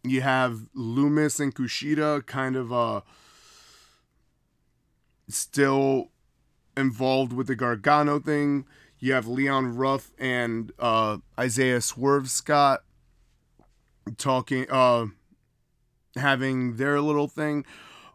you 0.03 0.21
have 0.21 0.67
Lumis 0.77 1.41
and 1.41 1.55
Kushida 1.55 2.25
kind 2.27 2.57
of 2.57 2.73
uh 2.73 3.01
still 5.29 6.11
involved 6.77 7.33
with 7.33 7.47
the 7.47 7.57
Gargano 7.57 8.19
thing. 8.19 8.67
You 8.99 9.13
have 9.13 9.27
Leon 9.27 9.77
Ruff 9.77 10.13
and 10.19 10.73
uh, 10.79 11.19
Isaiah 11.39 11.81
Swerve 11.81 12.31
Scott 12.31 12.85
talking, 14.17 14.67
uh, 14.71 15.07
having 16.17 16.77
their 16.77 17.01
little 17.01 17.29
thing. 17.29 17.65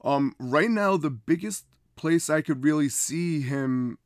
Um, 0.03 0.35
right 0.39 0.69
now, 0.69 0.97
the 0.97 1.09
biggest 1.09 1.65
place 1.95 2.29
I 2.29 2.41
could 2.41 2.63
really 2.63 2.89
see 2.89 3.41
him 3.41 3.97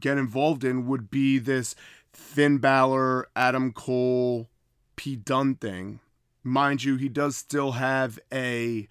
get 0.00 0.18
involved 0.18 0.64
in 0.64 0.86
would 0.86 1.10
be 1.10 1.38
this 1.38 1.74
Finn 2.12 2.58
Balor, 2.58 3.28
Adam 3.36 3.72
Cole, 3.72 4.48
P 4.96 5.16
Dunne 5.16 5.56
thing. 5.56 6.00
Mind 6.42 6.84
you, 6.84 6.96
he 6.96 7.08
does 7.08 7.36
still 7.36 7.72
have 7.72 8.18
a 8.32 8.88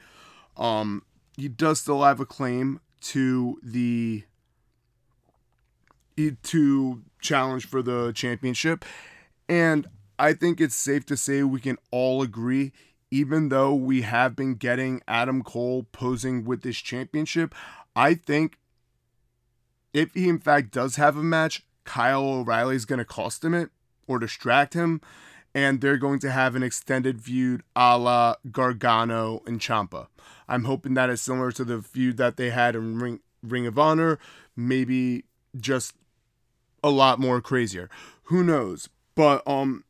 um 0.57 1.03
he 1.37 1.47
does 1.47 1.81
still 1.81 2.03
have 2.03 2.19
a 2.19 2.25
claim 2.25 2.79
to 3.01 3.59
the 3.63 4.23
to 6.17 7.01
challenge 7.21 7.67
for 7.67 7.81
the 7.81 8.11
championship. 8.13 8.85
And 9.49 9.87
I 10.17 10.33
think 10.33 10.61
it's 10.61 10.75
safe 10.75 11.05
to 11.07 11.17
say 11.17 11.43
we 11.43 11.59
can 11.59 11.77
all 11.91 12.21
agree 12.21 12.71
even 13.11 13.49
though 13.49 13.73
we 13.73 14.01
have 14.01 14.35
been 14.35 14.55
getting 14.55 15.01
Adam 15.07 15.41
Cole 15.41 15.85
posing 15.91 16.43
with 16.43 16.63
this 16.63 16.77
championship, 16.77 17.53
I 17.95 18.13
think 18.13 18.57
if 19.93 20.13
he 20.13 20.27
in 20.27 20.39
fact 20.39 20.71
does 20.71 20.97
have 20.97 21.15
a 21.15 21.23
match, 21.23 21.65
Kyle 21.85 22.23
O'Reilly 22.23 22.75
is 22.75 22.85
going 22.85 22.99
to 22.99 23.05
cost 23.05 23.43
him 23.43 23.53
it 23.53 23.69
or 24.07 24.19
distract 24.19 24.73
him, 24.73 24.99
and 25.53 25.79
they're 25.79 25.97
going 25.97 26.19
to 26.19 26.31
have 26.31 26.55
an 26.55 26.63
extended 26.63 27.21
feud 27.21 27.63
a 27.75 27.97
la 27.97 28.35
Gargano 28.51 29.41
and 29.45 29.61
Ciampa. 29.61 30.07
I'm 30.49 30.65
hoping 30.65 30.95
that 30.95 31.09
is 31.09 31.21
similar 31.21 31.51
to 31.53 31.63
the 31.63 31.81
feud 31.81 32.17
that 32.17 32.35
they 32.35 32.49
had 32.49 32.75
in 32.75 32.99
Ring, 32.99 33.19
Ring 33.41 33.65
of 33.65 33.79
Honor, 33.79 34.19
maybe 34.57 35.23
just 35.57 35.93
a 36.85 36.89
lot 36.89 37.19
more 37.19 37.41
crazier. 37.41 37.89
Who 38.25 38.43
knows? 38.43 38.89
But 39.15 39.41
um, 39.47 39.83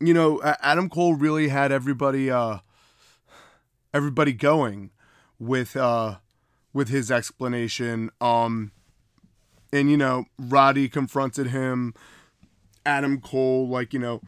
you 0.00 0.14
know, 0.14 0.40
Adam 0.42 0.88
Cole 0.88 1.14
really 1.14 1.48
had 1.48 1.70
everybody 1.70 2.30
uh 2.30 2.58
everybody 3.92 4.32
going 4.32 4.90
with 5.38 5.76
uh 5.76 6.16
with 6.72 6.88
his 6.88 7.10
explanation. 7.10 8.10
Um 8.20 8.72
and 9.70 9.90
you 9.90 9.98
know, 9.98 10.24
Roddy 10.38 10.88
confronted 10.88 11.48
him. 11.48 11.92
Adam 12.86 13.20
Cole 13.20 13.68
like, 13.68 13.92
you 13.92 13.98
know, 13.98 14.22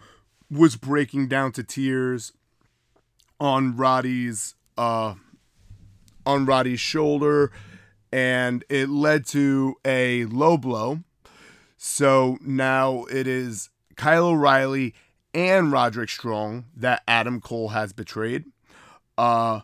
was 0.51 0.77
breaking 0.77 1.29
down 1.29 1.53
to 1.53 1.63
tears 1.63 2.33
on 3.41 3.77
Roddy's 3.77 4.57
uh 4.77 5.15
on 6.27 6.45
Roddy's 6.45 6.81
shoulder 6.81 7.51
and 8.13 8.63
it 8.69 8.91
led 8.91 9.25
to 9.29 9.77
a 9.87 10.27
low 10.27 10.59
blow. 10.59 11.01
So 11.83 12.37
now 12.43 13.05
it 13.05 13.27
is 13.27 13.71
Kyle 13.97 14.27
O'Reilly 14.27 14.95
and 15.33 15.73
Roderick 15.73 16.11
Strong 16.11 16.67
that 16.77 17.03
Adam 17.09 17.41
Cole 17.41 17.69
has 17.69 17.95
betrayed. 17.95 18.45
Uh, 19.17 19.61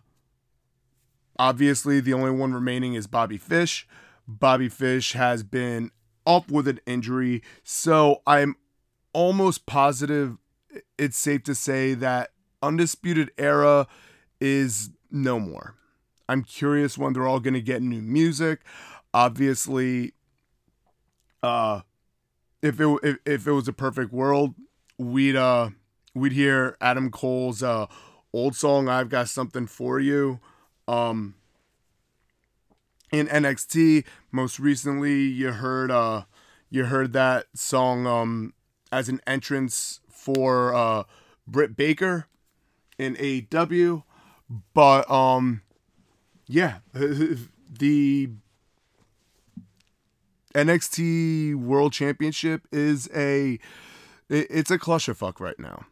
obviously, 1.39 2.01
the 2.01 2.15
only 2.15 2.31
one 2.31 2.55
remaining 2.55 2.95
is 2.95 3.07
Bobby 3.07 3.37
Fish. 3.37 3.87
Bobby 4.27 4.71
Fish 4.71 5.13
has 5.13 5.43
been 5.43 5.91
up 6.27 6.51
with 6.51 6.67
an 6.67 6.81
injury, 6.87 7.43
so 7.63 8.23
I'm 8.27 8.57
almost 9.13 9.67
positive 9.67 10.39
it's 10.97 11.19
safe 11.19 11.43
to 11.45 11.55
say 11.55 11.93
that 11.93 12.31
Undisputed 12.63 13.31
Era 13.37 13.87
is 14.41 14.89
no 15.11 15.39
more. 15.39 15.75
I'm 16.31 16.45
curious 16.45 16.97
when 16.97 17.13
they're 17.13 17.27
all 17.27 17.41
going 17.41 17.53
to 17.53 17.61
get 17.61 17.83
new 17.83 18.01
music. 18.01 18.63
Obviously, 19.13 20.15
uh, 21.43 21.83
if 22.63 22.81
it 22.81 22.99
if, 23.03 23.17
if 23.25 23.47
it 23.47 23.53
was 23.53 23.69
a 23.69 23.73
perfect 23.73 24.13
world, 24.13 24.55
we'd 24.99 25.37
uh 25.37 25.71
we'd 26.15 26.33
hear 26.33 26.77
Adam 26.81 27.11
Cole's 27.11 27.63
uh 27.63 27.87
old 28.33 28.57
song 28.57 28.89
I've 28.89 29.09
got 29.09 29.29
something 29.29 29.67
for 29.67 30.01
you 30.01 30.41
um 30.89 31.35
in 33.13 33.27
NXT 33.29 34.05
most 34.33 34.59
recently 34.59 35.23
you 35.23 35.53
heard 35.53 35.91
uh 35.91 36.25
you 36.71 36.87
heard 36.87 37.13
that 37.13 37.47
song 37.55 38.07
um 38.07 38.55
as 38.91 39.09
an 39.09 39.21
entrance 39.27 40.01
for 40.11 40.75
uh 40.75 41.05
Britt 41.47 41.77
Baker 41.77 42.27
in 42.99 43.15
AEW 43.17 44.03
but 44.75 45.11
um 45.11 45.63
yeah 46.47 46.79
the 46.93 48.31
NXT 50.57 51.55
World 51.55 51.93
Championship 51.93 52.67
is 52.73 53.11
a 53.15 53.59
it's 54.31 54.71
a 54.71 54.79
clusterfuck 54.79 55.39
right 55.39 55.59
now. 55.61 55.85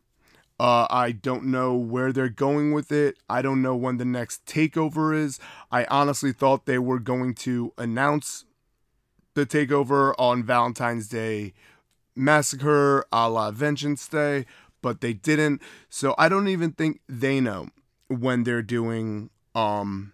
Uh, 0.59 0.87
I 0.89 1.13
don't 1.13 1.45
know 1.45 1.75
where 1.75 2.13
they're 2.13 2.31
going 2.31 2.73
with 2.73 2.91
it. 2.91 3.19
I 3.29 3.43
don't 3.43 3.61
know 3.61 3.77
when 3.77 3.99
the 3.99 4.07
next 4.07 4.47
takeover 4.47 5.15
is. 5.15 5.39
I 5.71 5.85
honestly 5.85 6.33
thought 6.33 6.65
they 6.65 6.79
were 6.79 6.99
going 6.99 7.35
to 7.35 7.75
announce 7.77 8.47
the 9.35 9.45
takeover 9.45 10.15
on 10.19 10.43
Valentine's 10.43 11.09
Day 11.09 11.53
Massacre 12.17 13.05
a 13.13 13.29
la 13.29 13.51
Vengeance 13.51 14.09
Day, 14.09 14.47
but 14.81 15.03
they 15.03 15.13
didn't. 15.13 15.61
So 15.91 16.15
I 16.17 16.31
don't 16.31 16.49
even 16.49 16.73
think 16.73 17.01
they 17.07 17.39
know 17.39 17.69
when 18.09 18.45
they're 18.45 18.63
doing 18.63 19.29
um 19.55 20.13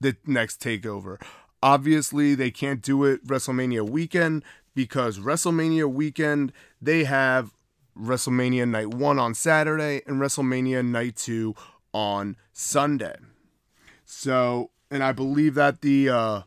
the 0.00 0.16
next 0.26 0.60
takeover. 0.60 1.18
Obviously, 1.62 2.34
they 2.34 2.50
can't 2.50 2.82
do 2.82 3.04
it 3.04 3.24
WrestleMania 3.26 3.88
weekend 3.88 4.42
because 4.74 5.18
WrestleMania 5.18 5.90
weekend, 5.90 6.52
they 6.80 7.04
have 7.04 7.52
WrestleMania 7.96 8.68
Night 8.68 8.88
1 8.88 9.18
on 9.18 9.34
Saturday 9.34 10.02
and 10.06 10.20
WrestleMania 10.20 10.84
Night 10.84 11.16
2 11.16 11.54
on 11.92 12.36
Sunday. 12.52 13.16
So, 14.04 14.70
and 14.90 15.04
I 15.04 15.12
believe 15.12 15.54
that 15.54 15.82
the 15.82 16.08
uh, 16.08 16.42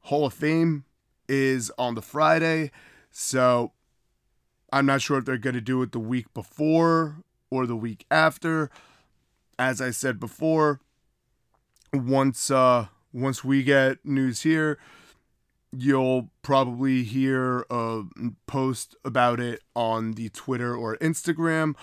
Hall 0.00 0.26
of 0.26 0.34
Fame 0.34 0.84
is 1.28 1.70
on 1.78 1.94
the 1.94 2.02
Friday. 2.02 2.70
So, 3.10 3.72
I'm 4.72 4.86
not 4.86 5.02
sure 5.02 5.18
if 5.18 5.26
they're 5.26 5.36
going 5.36 5.54
to 5.54 5.60
do 5.60 5.82
it 5.82 5.92
the 5.92 6.00
week 6.00 6.32
before 6.32 7.18
or 7.50 7.66
the 7.66 7.76
week 7.76 8.06
after. 8.10 8.70
As 9.58 9.80
I 9.80 9.90
said 9.90 10.18
before, 10.18 10.80
once 11.92 12.50
uh 12.50 12.86
once 13.12 13.44
we 13.44 13.62
get 13.62 13.98
news 14.04 14.42
here, 14.42 14.78
you'll 15.72 16.30
probably 16.42 17.02
hear 17.02 17.64
a 17.70 18.02
post 18.46 18.94
about 19.04 19.40
it 19.40 19.62
on 19.74 20.12
the 20.12 20.28
Twitter 20.30 20.74
or 20.76 20.96
Instagram, 20.98 21.74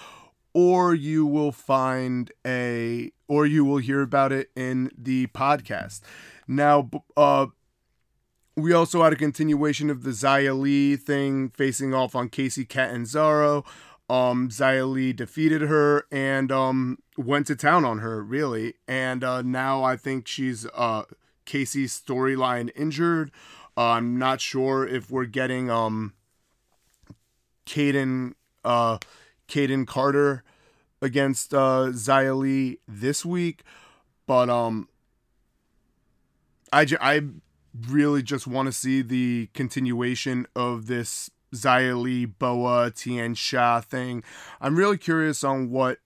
or 0.53 0.93
you 0.93 1.25
will 1.25 1.51
find 1.51 2.31
a, 2.45 3.11
or 3.27 3.45
you 3.45 3.65
will 3.65 3.77
hear 3.77 4.01
about 4.01 4.31
it 4.31 4.49
in 4.55 4.91
the 4.97 5.27
podcast. 5.27 6.01
Now, 6.47 6.89
uh, 7.17 7.47
we 8.55 8.73
also 8.73 9.03
had 9.03 9.13
a 9.13 9.15
continuation 9.15 9.89
of 9.89 10.03
the 10.03 10.11
Xia 10.11 10.59
Li 10.59 10.95
thing 10.95 11.49
facing 11.49 11.93
off 11.93 12.15
on 12.15 12.29
Kacy 12.29 12.67
Catanzaro. 12.67 13.63
Um, 14.09 14.49
Xia 14.49 14.91
Li 14.91 15.13
defeated 15.13 15.61
her 15.61 16.05
and 16.11 16.51
um, 16.51 16.97
went 17.17 17.47
to 17.47 17.55
town 17.55 17.85
on 17.85 17.99
her, 17.99 18.23
really. 18.23 18.73
And 18.87 19.23
uh, 19.23 19.43
now 19.43 19.83
I 19.83 19.95
think 19.95 20.27
she's 20.27 20.65
uh, 20.73 21.03
Kacy's 21.49 21.99
storyline 21.99 22.69
injured. 22.75 23.31
Uh, 23.75 23.93
I'm 23.93 24.19
not 24.19 24.39
sure 24.39 24.87
if 24.87 25.09
we're 25.09 25.25
getting 25.25 25.71
um 25.71 26.13
Kayden 27.65 28.33
uh 28.63 28.99
Kayden 29.47 29.87
Carter 29.87 30.43
against 31.01 31.53
uh 31.53 31.87
Xia 31.89 32.37
Li 32.37 32.77
this 32.87 33.25
week, 33.25 33.63
but 34.27 34.47
um 34.47 34.89
I 36.71 36.85
j- 36.85 36.97
I 37.01 37.21
really 37.87 38.21
just 38.21 38.45
want 38.45 38.67
to 38.67 38.71
see 38.71 39.01
the 39.01 39.49
continuation 39.55 40.45
of 40.55 40.85
this 40.85 41.31
Xia 41.55 41.99
Li 41.99 42.25
Boa 42.25 42.91
Tian 42.91 43.33
Sha 43.33 43.81
thing. 43.81 44.23
I'm 44.61 44.75
really 44.75 44.99
curious 44.99 45.43
on 45.43 45.71
what 45.71 45.97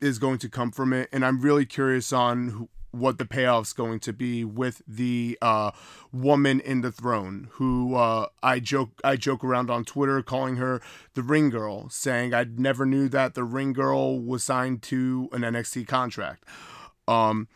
is 0.00 0.20
going 0.20 0.38
to 0.38 0.48
come 0.48 0.70
from 0.70 0.92
it, 0.92 1.08
and 1.12 1.24
I'm 1.24 1.40
really 1.40 1.66
curious 1.66 2.12
on 2.12 2.68
what 2.98 3.18
the 3.18 3.24
payoff's 3.24 3.72
going 3.72 4.00
to 4.00 4.12
be 4.12 4.44
with 4.44 4.82
the 4.86 5.38
uh, 5.42 5.70
woman 6.12 6.60
in 6.60 6.80
the 6.80 6.92
throne 6.92 7.48
who 7.52 7.94
uh, 7.94 8.26
I 8.42 8.60
joke 8.60 9.00
I 9.04 9.16
joke 9.16 9.44
around 9.44 9.70
on 9.70 9.84
Twitter 9.84 10.22
calling 10.22 10.56
her 10.56 10.80
the 11.14 11.22
ring 11.22 11.50
girl 11.50 11.88
saying 11.90 12.34
I 12.34 12.44
never 12.44 12.86
knew 12.86 13.08
that 13.08 13.34
the 13.34 13.44
ring 13.44 13.72
girl 13.72 14.18
was 14.18 14.44
signed 14.44 14.82
to 14.84 15.28
an 15.32 15.42
NXT 15.42 15.86
contract. 15.86 16.44
Um, 17.06 17.48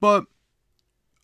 but 0.00 0.26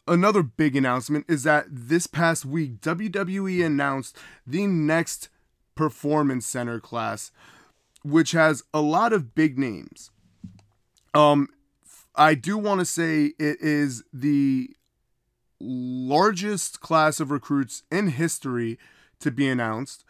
another 0.06 0.42
big 0.42 0.76
announcement 0.76 1.24
is 1.28 1.42
that 1.42 1.66
this 1.68 2.06
past 2.06 2.44
week 2.44 2.80
WWE 2.80 3.64
announced 3.64 4.16
the 4.46 4.66
next 4.66 5.28
performance 5.74 6.46
center 6.46 6.80
class 6.80 7.30
which 8.04 8.32
has 8.32 8.62
a 8.72 8.80
lot 8.80 9.12
of 9.12 9.34
big 9.34 9.58
names. 9.58 10.10
Um 11.14 11.48
I 12.18 12.34
do 12.34 12.58
want 12.58 12.80
to 12.80 12.84
say 12.84 13.26
it 13.38 13.60
is 13.60 14.02
the 14.12 14.70
largest 15.60 16.80
class 16.80 17.20
of 17.20 17.30
recruits 17.30 17.84
in 17.92 18.08
history 18.08 18.76
to 19.20 19.30
be 19.30 19.48
announced, 19.48 20.04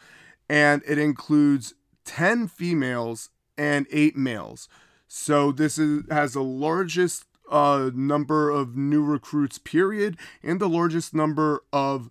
and 0.49 0.83
it 0.87 0.97
includes 0.97 1.75
10 2.07 2.49
females 2.49 3.29
and 3.59 3.87
8 3.92 4.16
males. 4.16 4.71
So 5.07 5.53
this 5.53 5.77
is 5.79 6.05
has 6.11 6.33
the 6.33 6.42
largest 6.42 7.25
uh, 7.51 7.90
number 7.94 8.51
of 8.51 8.75
new 8.75 9.05
recruits 9.05 9.59
period 9.59 10.16
and 10.42 10.61
the 10.61 10.68
largest 10.68 11.14
number 11.14 11.62
of 11.75 12.09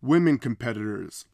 women 0.00 0.38
competitors. 0.38 1.26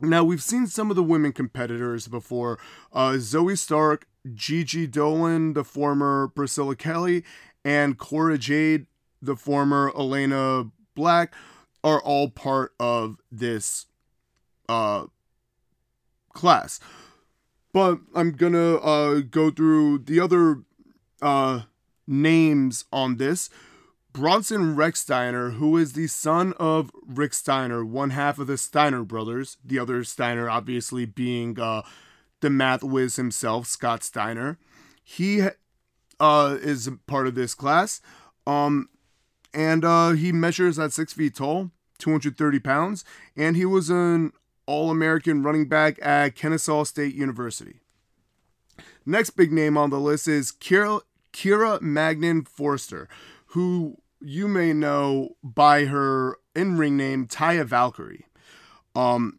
Now 0.00 0.22
we've 0.22 0.42
seen 0.42 0.68
some 0.68 0.90
of 0.90 0.96
the 0.96 1.02
women 1.02 1.32
competitors 1.32 2.06
before. 2.06 2.60
Uh, 2.92 3.14
Zoey 3.14 3.58
Stark, 3.58 4.06
Gigi 4.34 4.86
Dolan, 4.86 5.52
the 5.52 5.64
former 5.64 6.28
Priscilla 6.28 6.76
Kelly, 6.76 7.24
and 7.64 7.98
Cora 7.98 8.38
Jade, 8.38 8.86
the 9.20 9.36
former 9.36 9.92
Elayna 9.92 10.70
Black, 10.94 11.34
are 11.84 12.00
all 12.00 12.30
part 12.30 12.72
of 12.80 13.18
this 13.30 13.86
uh, 14.68 15.06
class. 16.32 16.80
But 17.72 18.00
I'm 18.14 18.32
gonna 18.32 18.76
uh, 18.76 19.20
go 19.20 19.50
through 19.50 19.98
the 19.98 20.20
other 20.20 20.62
uh, 21.20 21.62
names 22.06 22.84
on 22.92 23.16
this. 23.16 23.50
Bronson 24.12 24.74
Rechsteiner, 24.74 25.54
who 25.54 25.76
is 25.76 25.92
the 25.92 26.06
son 26.08 26.52
of 26.58 26.90
Rick 27.06 27.34
Steiner, 27.34 27.84
one 27.84 28.10
half 28.10 28.38
of 28.38 28.46
the 28.46 28.56
Steiner 28.56 29.04
brothers, 29.04 29.58
the 29.64 29.78
other 29.78 30.02
Steiner 30.02 30.48
obviously 30.48 31.04
being 31.04 31.60
uh, 31.60 31.82
the 32.40 32.50
math 32.50 32.82
whiz 32.82 33.16
himself, 33.16 33.66
Scott 33.66 34.02
Steiner. 34.02 34.58
He 35.02 35.46
uh, 36.20 36.56
is 36.60 36.90
part 37.06 37.26
of 37.26 37.34
this 37.34 37.54
class. 37.54 38.00
Um, 38.46 38.88
and 39.54 39.84
uh, 39.84 40.10
he 40.10 40.32
measures 40.32 40.78
at 40.78 40.92
six 40.92 41.12
feet 41.12 41.34
tall, 41.34 41.70
230 41.98 42.58
pounds, 42.60 43.04
and 43.36 43.56
he 43.56 43.64
was 43.64 43.90
an 43.90 44.32
All 44.66 44.90
American 44.90 45.42
running 45.42 45.68
back 45.68 45.98
at 46.02 46.34
Kennesaw 46.34 46.84
State 46.84 47.14
University. 47.14 47.80
Next 49.06 49.30
big 49.30 49.52
name 49.52 49.78
on 49.78 49.90
the 49.90 49.98
list 49.98 50.28
is 50.28 50.52
Kira, 50.52 51.00
Kira 51.32 51.80
Magnan 51.80 52.44
Forster, 52.44 53.08
who 53.46 53.96
you 54.20 54.48
may 54.48 54.72
know 54.72 55.36
by 55.42 55.86
her 55.86 56.36
in 56.54 56.76
ring 56.76 56.96
name, 56.96 57.26
Taya 57.26 57.64
Valkyrie. 57.64 58.26
Um, 58.94 59.37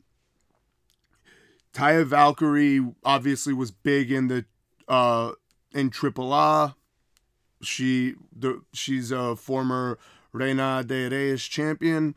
Taya 1.74 2.06
Valkyrie 2.06 2.86
obviously 3.04 3.54
was 3.54 3.72
big 3.72 4.12
in 4.12 4.28
the 4.28 4.46
uh, 4.88 5.34
in 5.74 5.90
Triple 5.90 6.34
A. 6.34 6.76
She 7.62 8.16
the 8.36 8.62
she's 8.74 9.12
a 9.12 9.36
former 9.36 9.98
Reina 10.32 10.84
de 10.86 11.10
Reyes 11.10 11.44
champion. 11.44 12.16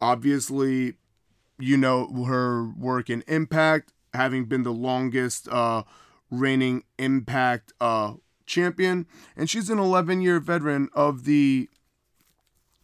Obviously, 0.00 0.94
you 1.58 1.76
know 1.76 2.24
her 2.24 2.70
work 2.78 3.10
in 3.10 3.22
Impact, 3.26 3.92
having 4.14 4.46
been 4.46 4.62
the 4.62 4.72
longest 4.72 5.48
uh, 5.48 5.82
reigning 6.30 6.84
Impact 6.98 7.72
uh, 7.80 8.14
champion, 8.46 9.06
and 9.36 9.50
she's 9.50 9.68
an 9.68 9.78
11 9.78 10.22
year 10.22 10.40
veteran 10.40 10.88
of 10.94 11.24
the 11.24 11.68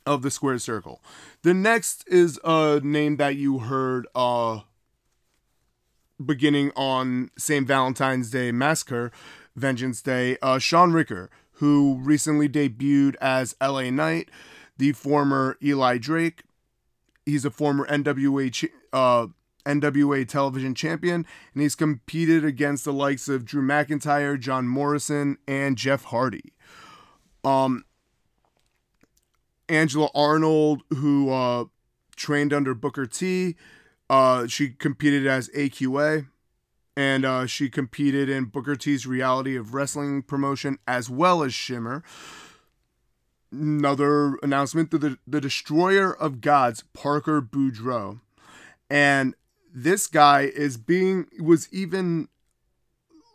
of 0.04 0.22
the 0.22 0.30
square 0.30 0.58
circle. 0.58 1.02
The 1.42 1.54
next 1.54 2.06
is 2.06 2.38
a 2.44 2.80
name 2.82 3.16
that 3.16 3.36
you 3.36 3.58
heard 3.58 4.06
uh 4.14 4.60
beginning 6.24 6.72
on 6.76 7.30
St. 7.36 7.66
Valentine's 7.66 8.30
Day 8.30 8.52
Massacre, 8.52 9.10
Vengeance 9.54 10.02
Day, 10.02 10.36
uh 10.42 10.58
Shaun 10.58 10.92
Ricker, 10.92 11.30
who 11.52 11.98
recently 12.02 12.48
debuted 12.48 13.16
as 13.16 13.54
LA 13.60 13.90
Knight, 13.90 14.30
the 14.76 14.92
former 14.92 15.56
Eli 15.62 15.98
Drake. 15.98 16.42
He's 17.24 17.44
a 17.44 17.50
former 17.50 17.86
NWA 17.86 18.68
uh 18.92 19.28
NWA 19.66 20.26
television 20.26 20.74
champion, 20.74 21.26
and 21.52 21.62
he's 21.62 21.74
competed 21.74 22.44
against 22.44 22.84
the 22.84 22.92
likes 22.92 23.28
of 23.28 23.44
Drew 23.44 23.62
McIntyre, 23.62 24.38
John 24.38 24.68
Morrison, 24.68 25.38
and 25.46 25.76
Jeff 25.76 26.04
Hardy. 26.04 26.52
Um, 27.44 27.84
Angela 29.68 30.08
Arnold, 30.14 30.82
who 30.90 31.30
uh, 31.30 31.64
trained 32.14 32.52
under 32.52 32.74
Booker 32.74 33.06
T, 33.06 33.56
uh, 34.08 34.46
she 34.46 34.70
competed 34.70 35.26
as 35.26 35.48
AQA, 35.50 36.28
and 36.96 37.24
uh, 37.24 37.46
she 37.46 37.68
competed 37.68 38.28
in 38.28 38.46
Booker 38.46 38.76
T's 38.76 39.06
reality 39.06 39.56
of 39.56 39.74
wrestling 39.74 40.22
promotion 40.22 40.78
as 40.86 41.10
well 41.10 41.42
as 41.42 41.52
Shimmer. 41.52 42.02
Another 43.52 44.36
announcement: 44.42 44.90
the 44.90 45.18
the 45.26 45.40
Destroyer 45.40 46.12
of 46.12 46.40
Gods, 46.40 46.84
Parker 46.92 47.40
Boudreaux, 47.40 48.20
and 48.90 49.34
this 49.74 50.06
guy 50.06 50.42
is 50.42 50.76
being 50.76 51.26
was 51.38 51.68
even 51.72 52.28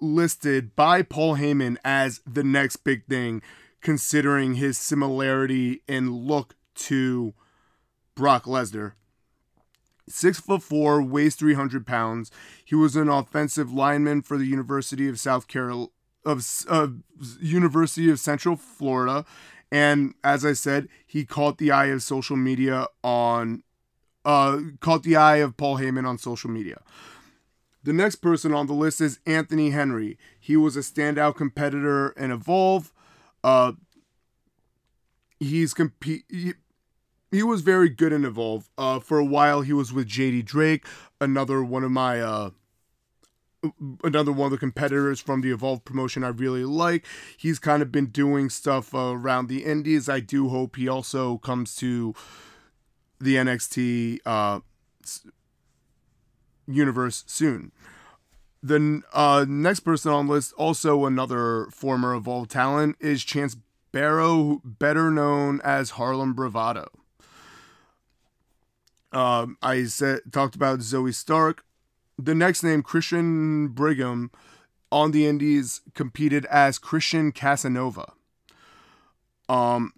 listed 0.02 0.76
by 0.76 1.04
Paul 1.04 1.38
Heyman 1.38 1.78
as 1.86 2.20
the 2.26 2.44
next 2.44 2.78
big 2.78 3.06
thing, 3.06 3.42
considering 3.82 4.56
his 4.56 4.78
similarity 4.78 5.82
in 5.88 6.12
look 6.12 6.56
to 6.76 7.34
Brock 8.16 8.46
Lesnar. 8.46 8.94
Six 10.12 10.40
foot 10.40 10.62
four, 10.62 11.02
weighs 11.02 11.36
three 11.36 11.54
hundred 11.54 11.88
pounds. 11.88 12.32
He 12.64 12.76
was 12.76 12.96
an 12.96 13.10
offensive 13.10 13.72
lineman 13.72 14.22
for 14.22 14.38
the 14.38 14.46
University 14.46 15.08
of 15.08 15.20
South 15.20 15.48
Carolina 15.48 15.88
of 16.24 16.46
uh, 16.70 16.88
University 17.40 18.10
of 18.12 18.20
Central 18.20 18.56
Florida, 18.56 19.26
and 19.72 20.14
as 20.24 20.46
I 20.46 20.54
said, 20.54 20.88
he 21.08 21.26
caught 21.26 21.58
the 21.58 21.72
eye 21.72 21.88
of 21.88 22.04
social 22.04 22.36
media 22.36 22.86
on 23.04 23.64
uh, 24.24 24.60
caught 24.80 25.04
the 25.04 25.16
eye 25.16 25.38
of 25.38 25.58
Paul 25.58 25.78
Heyman 25.78 26.08
on 26.08 26.18
social 26.18 26.50
media. 26.50 26.82
The 27.84 27.94
next 27.94 28.18
person 28.18 28.54
on 28.54 28.68
the 28.68 28.74
list 28.74 29.02
is 29.02 29.20
Anthony 29.26 29.72
Henry. 29.72 30.20
He 30.40 30.56
was 30.56 30.78
a 30.78 30.82
standout 30.82 31.36
competitor 31.36 32.10
in 32.10 32.30
Evolve. 32.32 32.94
Uh, 33.44 33.72
he's 35.40 35.74
compete. 35.74 36.26
He 37.32 37.44
was 37.44 37.62
very 37.62 37.90
good 37.90 38.12
in 38.12 38.26
Evolve. 38.26 38.70
Uh, 38.78 39.00
for 39.00 39.18
a 39.18 39.26
while, 39.26 39.62
he 39.62 39.74
was 39.74 39.94
with 39.94 40.08
JD 40.08 40.46
Drake, 40.46 40.86
another 41.20 41.64
one 41.64 41.84
of 41.84 41.92
my 41.92 42.20
uh, 42.20 42.50
another 44.04 44.32
one 44.32 44.48
of 44.48 44.52
the 44.52 44.58
competitors 44.58 45.20
from 45.20 45.42
the 45.42 45.52
Evolve 45.52 45.86
promotion 45.86 46.24
I 46.24 46.30
really 46.30 46.66
like. 46.66 47.06
He's 47.38 47.60
kind 47.60 47.82
of 47.82 47.92
been 47.92 48.08
doing 48.08 48.50
stuff 48.50 48.94
uh, 48.94 49.14
around 49.16 49.48
the 49.48 49.64
Indies. 49.64 50.10
I 50.10 50.20
do 50.20 50.50
hope 50.50 50.76
he 50.76 50.88
also 50.88 51.38
comes 51.38 51.76
to 51.78 52.14
the 53.20 53.36
NXT 53.36 54.20
uh, 54.26 54.60
universe 56.68 57.24
soon. 57.28 57.72
The 58.64 59.02
uh, 59.14 59.46
next 59.48 59.82
person 59.82 60.12
on 60.12 60.28
list, 60.28 60.54
also 60.54 61.06
another 61.06 61.68
former 61.72 62.14
Evolve 62.14 62.48
talent, 62.48 62.98
is 63.00 63.24
Chance 63.24 63.58
Barrow, 63.92 64.62
better 64.64 65.10
known 65.10 65.62
as 65.64 65.92
Harlem 65.92 66.34
Bravado. 66.34 66.88
Um, 69.12 69.58
I 69.62 69.84
said 69.86 70.22
talked 70.32 70.56
about 70.56 70.80
Zoey 70.80 71.14
Stark. 71.14 71.64
The 72.18 72.36
next 72.36 72.64
name, 72.64 72.84
Christian 72.84 73.70
Brigham, 73.70 74.32
on 74.92 75.12
the 75.12 75.26
Indies 75.26 75.82
competed 75.94 76.46
as 76.46 76.78
Christian 76.78 77.32
Casanova. 77.32 78.14
Um, 79.50 79.94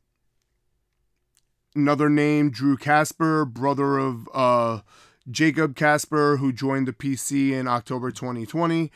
another 1.75 2.09
name, 2.09 2.49
Drew 2.49 2.77
Casper, 2.77 3.45
brother 3.45 3.97
of 3.97 4.29
uh, 4.33 4.79
Jacob 5.29 5.75
Casper, 5.75 6.37
who 6.37 6.51
joined 6.53 6.87
the 6.87 6.93
PC 6.93 7.51
in 7.51 7.67
October 7.67 8.11
2020. 8.11 8.91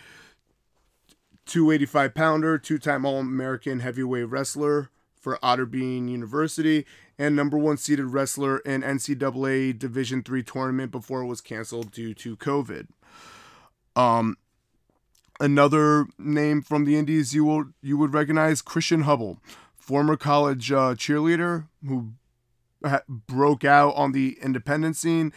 285 1.46 2.14
pounder, 2.14 2.58
two 2.58 2.78
time 2.78 3.06
All 3.06 3.20
American 3.20 3.80
heavyweight 3.80 4.30
wrestler 4.30 4.90
for 5.28 5.38
Otterbein 5.44 6.08
University, 6.08 6.86
and 7.20 7.36
number 7.36 7.58
one 7.58 7.76
seeded 7.76 8.14
wrestler 8.14 8.60
in 8.60 8.82
NCAA 8.82 9.78
Division 9.78 10.24
three 10.24 10.42
tournament 10.42 10.90
before 10.90 11.20
it 11.20 11.26
was 11.26 11.42
canceled 11.42 11.92
due 11.92 12.14
to 12.14 12.38
COVID. 12.38 12.88
Um, 13.98 14.38
another 15.42 16.06
name 16.18 16.62
from 16.62 16.86
the 16.86 16.96
Indies 16.96 17.34
you 17.34 17.44
will 17.44 17.66
you 17.82 17.98
would 17.98 18.14
recognize 18.14 18.62
Christian 18.62 19.02
Hubble, 19.02 19.40
former 19.76 20.16
college 20.16 20.72
uh, 20.72 20.96
cheerleader 20.96 21.68
who 21.86 22.14
ha- 22.86 23.02
broke 23.10 23.66
out 23.66 23.96
on 23.98 24.14
the 24.14 24.38
independent 24.42 24.96
scene. 24.96 25.34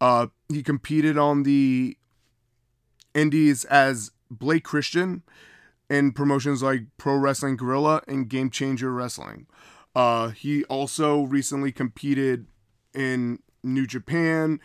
Uh, 0.00 0.28
he 0.48 0.62
competed 0.62 1.18
on 1.18 1.42
the 1.42 1.96
Indies 3.12 3.64
as 3.64 4.12
Blake 4.30 4.62
Christian 4.62 5.24
in 5.92 6.10
promotions 6.10 6.62
like 6.62 6.84
Pro 6.96 7.16
Wrestling 7.16 7.54
Guerrilla 7.54 8.00
and 8.08 8.26
Game 8.26 8.48
Changer 8.48 8.90
Wrestling. 8.90 9.46
Uh, 9.94 10.28
he 10.28 10.64
also 10.64 11.24
recently 11.24 11.70
competed 11.70 12.46
in 12.94 13.40
New 13.62 13.86
Japan, 13.86 14.58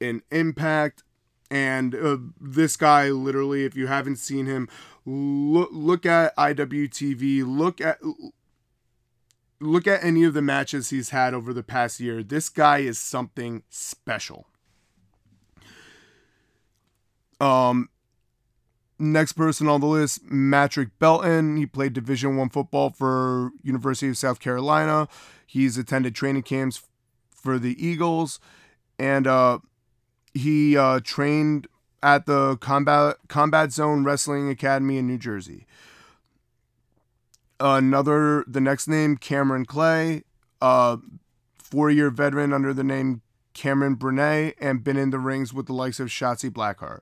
in 0.00 0.22
Impact, 0.30 1.02
and 1.50 1.94
uh, 1.94 2.18
this 2.38 2.76
guy 2.76 3.08
literally, 3.08 3.64
if 3.64 3.74
you 3.74 3.86
haven't 3.86 4.16
seen 4.16 4.44
him, 4.44 4.68
look 5.06 5.70
look 5.72 6.04
at 6.04 6.36
IWTV, 6.36 7.42
look 7.46 7.80
at 7.80 7.98
look 9.58 9.86
at 9.86 10.04
any 10.04 10.24
of 10.24 10.34
the 10.34 10.42
matches 10.42 10.90
he's 10.90 11.08
had 11.08 11.32
over 11.32 11.54
the 11.54 11.62
past 11.62 12.00
year. 12.00 12.22
This 12.22 12.50
guy 12.50 12.78
is 12.80 12.98
something 12.98 13.62
special. 13.70 14.46
Um, 17.40 17.88
next 18.98 19.32
person 19.32 19.68
on 19.68 19.80
the 19.80 19.86
list, 19.86 20.30
Matrick 20.30 20.98
Belton. 20.98 21.56
He 21.56 21.66
played 21.66 21.92
Division 21.92 22.36
One 22.36 22.48
football 22.48 22.90
for 22.90 23.50
University 23.62 24.08
of 24.08 24.16
South 24.16 24.40
Carolina. 24.40 25.08
He's 25.46 25.78
attended 25.78 26.14
training 26.14 26.42
camps 26.42 26.82
for 27.30 27.58
the 27.58 27.76
Eagles, 27.84 28.40
and 28.98 29.26
uh, 29.26 29.58
he 30.34 30.76
uh, 30.76 31.00
trained 31.04 31.68
at 32.02 32.26
the 32.26 32.56
Combat 32.56 33.16
Combat 33.28 33.72
Zone 33.72 34.04
Wrestling 34.04 34.48
Academy 34.50 34.98
in 34.98 35.06
New 35.06 35.18
Jersey. 35.18 35.66
Another, 37.58 38.44
the 38.46 38.60
next 38.60 38.86
name, 38.86 39.16
Cameron 39.16 39.64
Clay, 39.64 40.24
uh, 40.60 40.98
four-year 41.58 42.10
veteran 42.10 42.52
under 42.52 42.74
the 42.74 42.84
name 42.84 43.22
Cameron 43.54 43.96
Brunet, 43.96 44.54
and 44.60 44.84
been 44.84 44.98
in 44.98 45.10
the 45.10 45.18
rings 45.18 45.54
with 45.54 45.66
the 45.66 45.72
likes 45.72 45.98
of 45.98 46.08
Shotzi 46.08 46.50
Blackheart. 46.50 47.00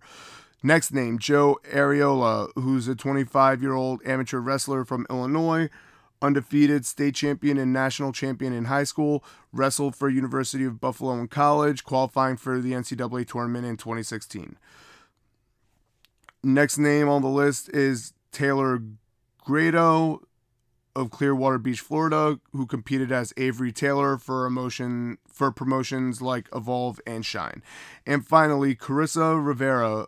Next 0.67 0.95
name, 0.95 1.19
Joe 1.19 1.61
Ariola, 1.71 2.51
who's 2.55 2.89
a 2.89 2.95
25-year-old 2.95 4.01
amateur 4.07 4.39
wrestler 4.39 4.87
from 4.87 5.07
Illinois, 5.11 5.69
undefeated 6.23 6.87
state 6.87 7.15
champion 7.15 7.59
and 7.59 7.71
national 7.71 8.13
champion 8.13 8.55
in 8.55 8.65
high 8.65 8.85
school, 8.85 9.23
wrestled 9.53 9.95
for 9.95 10.09
University 10.09 10.65
of 10.65 10.81
Buffalo 10.81 11.21
in 11.21 11.29
college, 11.29 11.85
qualifying 11.85 12.39
for 12.39 12.63
the 12.63 12.73
NCAA 12.73 13.29
tournament 13.29 13.67
in 13.67 13.77
2016. 13.77 14.57
Next 16.43 16.79
name 16.79 17.11
on 17.11 17.21
the 17.21 17.29
list 17.29 17.69
is 17.69 18.15
Taylor 18.33 18.81
Grado 19.45 20.23
of 20.97 21.11
Clearwater 21.11 21.59
Beach, 21.59 21.81
Florida, 21.81 22.41
who 22.53 22.65
competed 22.65 23.13
as 23.13 23.35
Avery 23.37 23.71
Taylor 23.71 24.17
for 24.17 24.47
emotion 24.47 25.19
for 25.29 25.53
promotions 25.53 26.23
like 26.23 26.49
Evolve 26.55 27.03
and 27.07 27.27
Shine. 27.27 27.63
And 28.07 28.27
finally, 28.27 28.75
Carissa 28.75 29.45
Rivera 29.45 30.07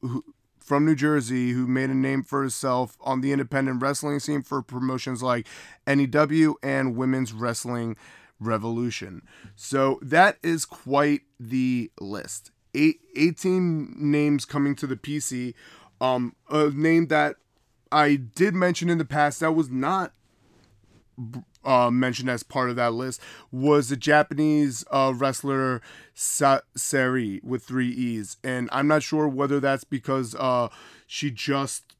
who, 0.00 0.24
from 0.58 0.84
New 0.84 0.94
Jersey 0.94 1.52
who 1.52 1.66
made 1.66 1.90
a 1.90 1.94
name 1.94 2.22
for 2.22 2.42
herself 2.42 2.96
on 3.00 3.22
the 3.22 3.32
independent 3.32 3.80
wrestling 3.80 4.20
scene 4.20 4.42
for 4.42 4.60
promotions 4.62 5.22
like 5.22 5.46
NEW 5.86 6.56
and 6.62 6.96
Women's 6.96 7.32
Wrestling 7.32 7.96
Revolution. 8.38 9.22
So 9.56 9.98
that 10.02 10.36
is 10.42 10.64
quite 10.64 11.22
the 11.40 11.90
list. 12.00 12.50
Eight, 12.74 13.00
18 13.16 13.94
names 13.98 14.44
coming 14.44 14.74
to 14.76 14.86
the 14.86 14.96
PC. 14.96 15.54
Um, 16.00 16.36
a 16.50 16.68
name 16.68 17.06
that 17.08 17.36
I 17.90 18.16
did 18.16 18.54
mention 18.54 18.90
in 18.90 18.98
the 18.98 19.04
past 19.04 19.40
that 19.40 19.52
was 19.52 19.70
not 19.70 20.12
uh, 21.64 21.90
mentioned 21.90 22.30
as 22.30 22.42
part 22.42 22.70
of 22.70 22.76
that 22.76 22.94
list 22.94 23.20
was 23.50 23.88
the 23.88 23.96
Japanese 23.96 24.84
uh, 24.90 25.12
wrestler 25.14 25.80
Sa- 26.14 26.60
Sari 26.76 27.40
with 27.42 27.64
three 27.64 27.90
E's. 27.90 28.36
And 28.42 28.68
I'm 28.72 28.88
not 28.88 29.02
sure 29.02 29.28
whether 29.28 29.60
that's 29.60 29.84
because 29.84 30.34
uh, 30.34 30.68
she 31.06 31.30
just 31.30 31.94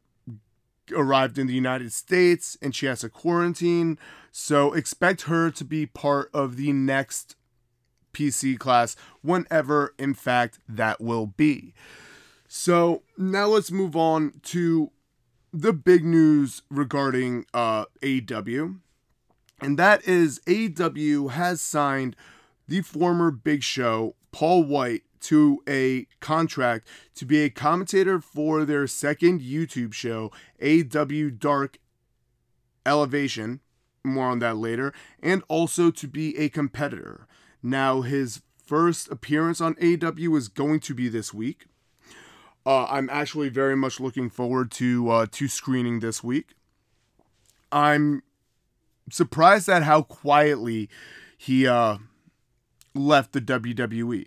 arrived 0.93 1.39
in 1.39 1.47
the 1.47 1.55
United 1.55 1.93
States 1.93 2.57
and 2.63 2.75
she 2.75 2.87
has 2.87 3.05
a 3.05 3.09
quarantine. 3.09 3.99
So 4.33 4.73
expect 4.73 5.23
her 5.23 5.51
to 5.51 5.65
be 5.65 5.87
part 5.87 6.31
of 6.33 6.57
the 6.57 6.73
next 6.73 7.37
PC 8.13 8.59
class 8.59 8.97
whenever, 9.23 9.95
in 9.99 10.15
fact, 10.15 10.59
that 10.69 11.01
will 11.01 11.27
be. 11.27 11.75
So 12.49 13.03
now 13.17 13.47
let's 13.47 13.71
move 13.71 13.95
on 13.95 14.41
to 14.45 14.91
the 15.53 15.73
big 15.73 16.05
news 16.05 16.63
regarding 16.71 17.47
uh, 17.53 17.87
AEW 18.03 18.81
and 19.61 19.79
that 19.79 20.07
is 20.07 20.41
AEW 20.47 21.31
has 21.31 21.61
signed 21.61 22.17
the 22.67 22.83
former 22.83 23.31
Big 23.31 23.63
Show, 23.63 24.15
Paul 24.31 24.65
Wight, 24.65 25.03
to 25.21 25.63
a 25.69 26.07
contract 26.21 26.87
to 27.17 27.25
be 27.25 27.41
a 27.43 27.51
commentator 27.51 28.21
for 28.21 28.65
their 28.65 28.87
second 28.87 29.41
YouTube 29.41 29.93
show, 29.93 30.31
AEW 30.63 31.39
Dark 31.39 31.79
Elevation. 32.87 33.61
More 34.05 34.29
on 34.29 34.39
that 34.39 34.57
later. 34.57 34.95
And 35.23 35.43
also 35.49 35.91
to 35.91 36.07
be 36.07 36.39
a 36.39 36.49
competitor. 36.49 37.27
Now, 37.63 38.03
his 38.03 38.43
first 38.65 39.11
appearance 39.11 39.61
on 39.61 39.75
AEW 39.75 40.37
is 40.37 40.49
going 40.49 40.81
to 40.81 40.95
be 40.95 41.09
this 41.09 41.35
week. 41.35 41.67
Uh, 42.65 42.85
I'm 42.85 43.09
actually 43.11 43.49
very 43.49 43.75
much 43.77 43.99
looking 43.99 44.29
forward 44.31 44.71
to 44.73 45.11
uh, 45.11 45.27
to 45.33 45.49
screening 45.49 46.01
this 46.01 46.23
week. 46.23 46.55
I'm 47.73 48.23
surprised 49.11 49.69
at 49.69 49.83
how 49.83 50.03
quietly 50.03 50.89
he 51.37 51.67
uh, 51.67 51.99
left 52.95 53.33
the 53.33 53.41
WWE. 53.41 54.27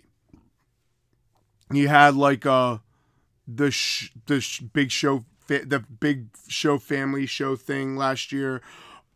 He 1.72 1.84
had 1.84 2.14
like 2.14 2.44
uh 2.44 2.78
the 3.48 3.70
sh- 3.70 4.12
the 4.26 4.40
sh- 4.40 4.60
big 4.60 4.90
show 4.90 5.24
fa- 5.40 5.64
the 5.64 5.80
big 5.80 6.28
show 6.48 6.78
family 6.78 7.26
show 7.26 7.56
thing 7.56 7.96
last 7.96 8.30
year. 8.32 8.60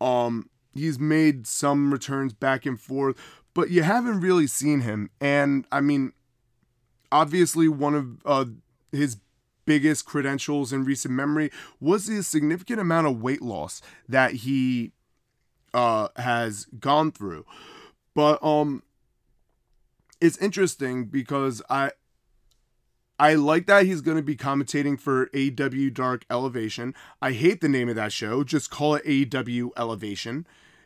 Um 0.01 0.49
he's 0.73 0.99
made 0.99 1.47
some 1.47 1.91
returns 1.91 2.33
back 2.33 2.65
and 2.65 2.79
forth, 2.79 3.15
but 3.53 3.69
you 3.69 3.83
haven't 3.83 4.21
really 4.21 4.47
seen 4.47 4.81
him 4.81 5.09
and 5.21 5.65
I 5.71 5.81
mean 5.81 6.13
obviously 7.11 7.67
one 7.67 7.93
of 7.93 8.07
uh 8.25 8.45
his 8.91 9.17
biggest 9.65 10.05
credentials 10.05 10.71
in 10.73 10.83
recent 10.85 11.13
memory 11.13 11.51
was 11.79 12.07
the 12.07 12.23
significant 12.23 12.79
amount 12.79 13.05
of 13.05 13.21
weight 13.21 13.41
loss 13.41 13.81
that 14.07 14.31
he 14.31 14.93
uh, 15.73 16.09
has 16.15 16.65
gone 16.79 17.11
through. 17.11 17.45
But 18.13 18.43
um, 18.43 18.83
it's 20.19 20.37
interesting 20.37 21.05
because 21.05 21.61
I 21.69 21.91
I 23.19 23.33
like 23.33 23.65
that 23.65 23.85
he's 23.85 24.01
going 24.01 24.17
to 24.17 24.23
be 24.23 24.35
commentating 24.35 24.99
for 24.99 25.27
AEW 25.27 25.93
Dark 25.93 26.25
Elevation. 26.29 26.93
I 27.21 27.31
hate 27.31 27.61
the 27.61 27.69
name 27.69 27.89
of 27.89 27.95
that 27.95 28.11
show. 28.11 28.43
Just 28.43 28.69
call 28.69 28.95
it 28.95 29.05
AEW 29.05 29.71
Elevation. 29.75 30.45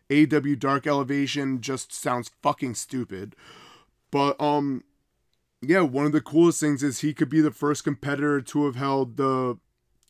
AEW 0.09 0.57
Dark 0.59 0.87
Elevation 0.87 1.61
just 1.61 1.93
sounds 1.93 2.31
fucking 2.41 2.75
stupid. 2.75 3.35
But 4.11 4.39
um 4.41 4.83
yeah, 5.61 5.81
one 5.81 6.05
of 6.05 6.11
the 6.11 6.21
coolest 6.21 6.59
things 6.59 6.81
is 6.81 6.99
he 6.99 7.13
could 7.13 7.29
be 7.29 7.39
the 7.39 7.51
first 7.51 7.83
competitor 7.83 8.41
to 8.41 8.65
have 8.65 8.75
held 8.75 9.17
the 9.17 9.57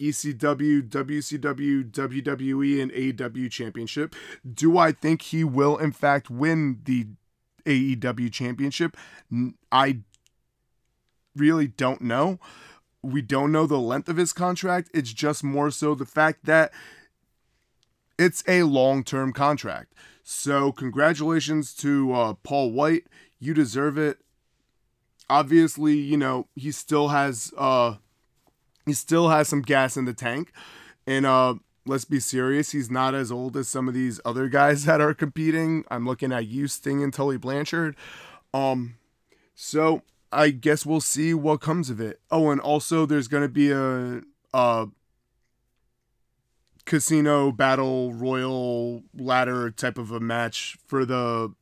ECW, 0.02 0.82
WCW, 0.90 1.92
WWE, 1.92 2.82
and 2.82 2.92
AEW 2.92 3.52
championship. 3.52 4.16
Do 4.52 4.78
I 4.78 4.92
think 4.92 5.22
he 5.22 5.44
will, 5.44 5.78
in 5.78 5.92
fact, 5.92 6.30
win 6.30 6.80
the 6.86 7.08
AEW 7.66 8.32
championship? 8.32 8.98
I 9.72 10.00
really 11.36 11.68
don't 11.68 12.02
know. 12.02 12.40
We 13.04 13.22
don't 13.22 13.52
know 13.52 13.68
the 13.68 13.80
length 13.80 14.10
of 14.10 14.18
his 14.18 14.34
contract. 14.34 14.90
It's 14.94 15.14
just 15.14 15.44
more 15.44 15.72
so 15.72 15.96
the 15.96 16.06
fact 16.06 16.46
that 16.46 16.72
it's 18.18 18.44
a 18.48 18.64
long 18.64 19.04
term 19.04 19.34
contract. 19.34 19.94
So, 20.24 20.72
congratulations 20.72 21.74
to 21.76 22.14
uh, 22.14 22.34
Paul 22.44 22.72
Wight. 22.72 23.06
You 23.40 23.54
deserve 23.54 23.98
it. 23.98 24.20
Obviously, 25.30 25.98
you 25.98 26.18
know, 26.18 26.48
he 26.56 26.72
still 26.72 27.10
has. 27.10 27.54
Uh, 27.58 27.96
he 28.92 28.96
still 28.96 29.30
has 29.30 29.48
some 29.48 29.62
gas 29.62 29.96
in 29.96 30.04
the 30.04 30.14
tank. 30.14 30.52
And 31.08 31.26
uh 31.26 31.56
let's 31.86 32.04
be 32.04 32.20
serious, 32.20 32.72
he's 32.72 32.92
not 32.92 33.16
as 33.16 33.32
old 33.32 33.56
as 33.56 33.70
some 33.70 33.88
of 33.88 33.94
these 33.94 34.20
other 34.26 34.50
guys 34.50 34.84
that 34.86 35.00
are 35.00 35.14
competing. 35.14 35.86
I'm 35.90 36.06
looking 36.06 36.34
at 36.34 36.48
you, 36.48 36.68
Sting 36.68 37.02
and 37.02 37.14
Tully 37.14 37.38
Blanchard. 37.38 37.96
Um 38.54 38.96
so 39.56 40.02
I 40.30 40.50
guess 40.50 40.86
we'll 40.86 41.00
see 41.00 41.34
what 41.34 41.62
comes 41.62 41.90
of 41.90 42.02
it. 42.02 42.20
Oh, 42.30 42.50
and 42.52 42.60
also 42.60 43.06
there's 43.06 43.30
gonna 43.30 43.48
be 43.48 43.72
a 43.72 44.24
a 44.54 44.88
casino 46.84 47.54
battle 47.54 48.14
royal 48.14 49.04
ladder 49.18 49.72
type 49.72 49.98
of 49.98 50.12
a 50.12 50.20
match 50.20 50.78
for 50.86 51.06
the 51.06 51.54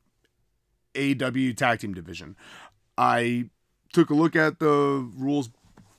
AEW 0.94 1.56
tag 1.56 1.78
team 1.78 1.94
division. 1.94 2.34
I 2.98 3.50
took 3.92 4.10
a 4.10 4.14
look 4.14 4.34
at 4.34 4.58
the 4.58 5.08
rules 5.16 5.50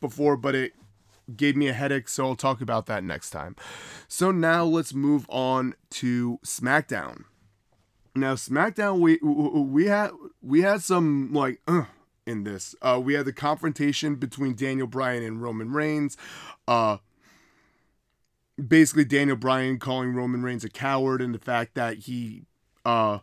before, 0.02 0.36
but 0.36 0.56
it 0.56 0.74
gave 1.38 1.56
me 1.56 1.68
a 1.68 1.74
headache, 1.74 2.08
so 2.10 2.28
I'll 2.28 2.36
talk 2.36 2.62
about 2.62 2.86
that 2.88 3.04
next 3.04 3.30
time. 3.30 3.56
So 4.08 4.32
now 4.32 4.64
let's 4.64 4.94
move 4.94 5.26
on 5.30 5.76
to 5.92 6.40
SmackDown. 6.46 7.26
Now 8.16 8.36
SmackDown, 8.36 9.00
we 9.00 9.18
we 9.22 9.86
had 9.86 10.12
we 10.42 10.62
had 10.62 10.82
some 10.82 11.32
like 11.34 11.62
uh, 11.68 11.86
in 12.26 12.44
this. 12.44 12.76
Uh, 12.82 13.00
we 13.04 13.14
had 13.14 13.26
the 13.26 13.34
confrontation 13.34 14.16
between 14.16 14.56
Daniel 14.56 14.88
Bryan 14.88 15.24
and 15.24 15.42
Roman 15.42 15.72
Reigns. 15.72 16.18
Uh, 16.68 16.98
basically, 18.68 19.06
Daniel 19.06 19.38
Bryan 19.38 19.80
calling 19.80 20.14
Roman 20.14 20.44
Reigns 20.44 20.64
a 20.64 20.70
coward 20.70 21.22
and 21.22 21.34
the 21.34 21.40
fact 21.40 21.76
that 21.76 22.00
he 22.00 22.44
uh, 22.86 23.20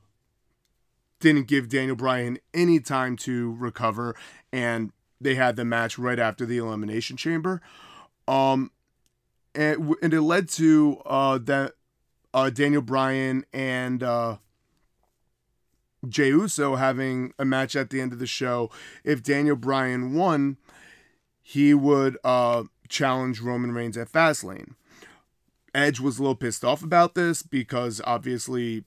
didn't 1.21 1.49
give 1.49 1.69
Daniel 1.69 1.97
Bryan 1.97 2.39
any 2.55 2.81
time 2.81 3.17
to 3.19 3.55
recover, 3.57 4.17
and 4.53 4.93
they 5.21 5.35
had 5.35 5.57
the 5.57 5.65
match 5.65 5.99
right 5.99 6.19
after 6.19 6.47
the 6.47 6.59
Elimination 6.59 7.17
Chamber. 7.17 7.61
Um, 8.29 8.71
and 9.55 9.97
and 10.03 10.15
it 10.15 10.21
led 10.21 10.49
to 10.51 11.01
uh 11.07 11.39
that 11.39 11.73
uh 12.35 12.51
Daniel 12.51 12.83
Bryan 12.83 13.45
and 13.53 14.03
uh 14.03 14.37
Jey 16.09 16.29
Uso 16.29 16.77
having 16.77 17.33
a 17.39 17.45
match 17.45 17.75
at 17.75 17.91
the 17.91 18.01
end 18.01 18.13
of 18.13 18.19
the 18.19 18.27
show. 18.27 18.71
If 19.03 19.23
Daniel 19.23 19.57
Bryan 19.57 20.15
won, 20.15 20.59
he 21.43 21.75
would 21.75 22.17
uh, 22.23 22.65
challenge 22.89 23.41
Roman 23.41 23.73
Reigns 23.73 23.97
at 23.97 24.13
Fastlane. 24.13 24.75
Edge 25.75 26.01
was 26.01 26.19
a 26.19 26.23
little 26.23 26.37
pissed 26.37 26.65
off 26.65 26.83
about 26.83 27.15
this 27.15 27.43
because 27.43 28.01
obviously 28.05 28.85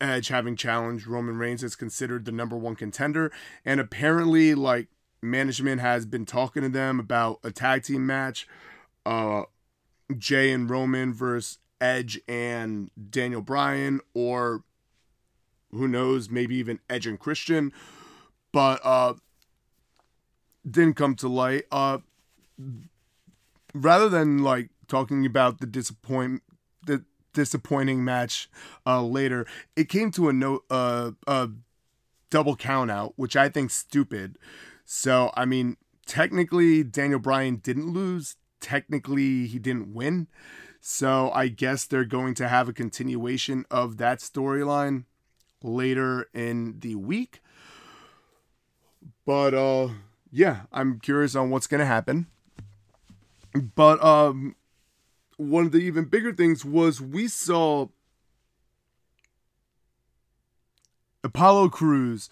Edge 0.00 0.28
having 0.28 0.56
challenged 0.56 1.06
Roman 1.06 1.38
Reigns 1.38 1.62
is 1.62 1.76
considered 1.76 2.24
the 2.24 2.32
number 2.32 2.56
one 2.56 2.76
contender. 2.76 3.32
And 3.64 3.80
apparently, 3.80 4.54
like, 4.54 4.88
management 5.22 5.80
has 5.80 6.06
been 6.06 6.26
talking 6.26 6.62
to 6.62 6.68
them 6.68 7.00
about 7.00 7.40
a 7.44 7.50
tag 7.50 7.82
team 7.84 8.06
match. 8.06 8.46
Uh, 9.04 9.42
Jey 10.16 10.52
and 10.52 10.68
Roman 10.68 11.12
versus 11.12 11.58
Edge 11.80 12.20
and 12.28 12.90
Daniel 13.10 13.40
Bryan, 13.40 14.00
or 14.14 14.64
who 15.70 15.88
knows, 15.88 16.30
maybe 16.30 16.56
even 16.56 16.80
Edge 16.88 17.06
and 17.06 17.18
Christian. 17.18 17.72
But 18.52 18.80
uh 18.84 19.14
didn't 20.68 20.96
come 20.96 21.14
to 21.16 21.28
light. 21.28 21.64
Uh 21.70 21.98
rather 23.72 24.08
than 24.08 24.42
like 24.42 24.70
talking 24.88 25.24
about 25.24 25.60
the 25.60 25.66
disappoint 25.66 26.42
the 26.86 27.04
disappointing 27.32 28.04
match 28.04 28.50
uh 28.84 29.02
later, 29.02 29.46
it 29.76 29.88
came 29.88 30.10
to 30.12 30.28
a 30.28 30.32
no 30.32 30.60
uh 30.70 31.12
a 31.26 31.48
double 32.30 32.56
count 32.56 32.90
out, 32.90 33.14
which 33.16 33.36
I 33.36 33.48
think 33.48 33.70
stupid. 33.70 34.36
So 34.92 35.30
I 35.36 35.44
mean 35.44 35.76
technically 36.04 36.82
Daniel 36.82 37.20
Bryan 37.20 37.58
didn't 37.58 37.92
lose. 37.92 38.34
Technically 38.60 39.46
he 39.46 39.60
didn't 39.60 39.94
win. 39.94 40.26
So 40.80 41.30
I 41.32 41.46
guess 41.46 41.84
they're 41.84 42.04
going 42.04 42.34
to 42.34 42.48
have 42.48 42.68
a 42.68 42.72
continuation 42.72 43.64
of 43.70 43.98
that 43.98 44.18
storyline 44.18 45.04
later 45.62 46.28
in 46.34 46.80
the 46.80 46.96
week. 46.96 47.40
But 49.24 49.54
uh 49.54 49.90
yeah, 50.32 50.62
I'm 50.72 50.98
curious 50.98 51.36
on 51.36 51.50
what's 51.50 51.68
going 51.68 51.78
to 51.78 51.86
happen. 51.86 52.26
But 53.54 54.02
um 54.02 54.56
one 55.36 55.66
of 55.66 55.70
the 55.70 55.78
even 55.78 56.06
bigger 56.06 56.32
things 56.32 56.64
was 56.64 57.00
we 57.00 57.28
saw 57.28 57.86
Apollo 61.22 61.68
Crews 61.68 62.28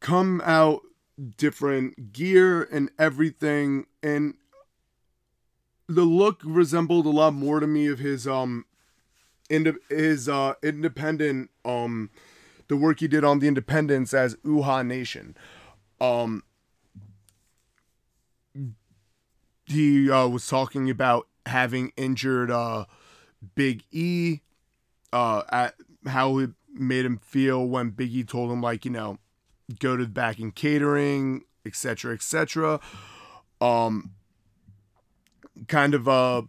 come 0.00 0.40
out 0.42 0.80
different 1.36 2.12
gear 2.12 2.62
and 2.62 2.90
everything 2.98 3.86
and 4.02 4.34
the 5.88 6.04
look 6.04 6.40
resembled 6.44 7.04
a 7.04 7.10
lot 7.10 7.34
more 7.34 7.60
to 7.60 7.66
me 7.66 7.88
of 7.88 7.98
his 7.98 8.26
um 8.26 8.64
ind- 9.50 9.78
his 9.88 10.28
uh 10.28 10.54
independent 10.62 11.50
um 11.64 12.10
the 12.68 12.76
work 12.76 13.00
he 13.00 13.08
did 13.08 13.24
on 13.24 13.40
the 13.40 13.48
independence 13.48 14.14
as 14.14 14.36
Uhaa 14.36 14.86
Nation. 14.86 15.36
Um 16.00 16.44
he 19.64 20.10
uh, 20.10 20.28
was 20.28 20.46
talking 20.46 20.88
about 20.88 21.26
having 21.46 21.92
injured 21.96 22.50
uh 22.50 22.84
Big 23.54 23.82
E 23.90 24.40
uh 25.12 25.42
at 25.50 25.74
how 26.06 26.38
it 26.38 26.50
made 26.72 27.04
him 27.04 27.18
feel 27.18 27.66
when 27.66 27.90
Big 27.90 28.14
E 28.14 28.22
told 28.22 28.52
him 28.52 28.62
like, 28.62 28.84
you 28.84 28.90
know, 28.92 29.18
go 29.78 29.96
to 29.96 30.04
the 30.04 30.10
back 30.10 30.38
in 30.38 30.52
catering, 30.52 31.44
etc., 31.64 32.14
etc. 32.14 32.80
Um 33.60 34.12
kind 35.68 35.94
of 35.94 36.08
uh 36.08 36.42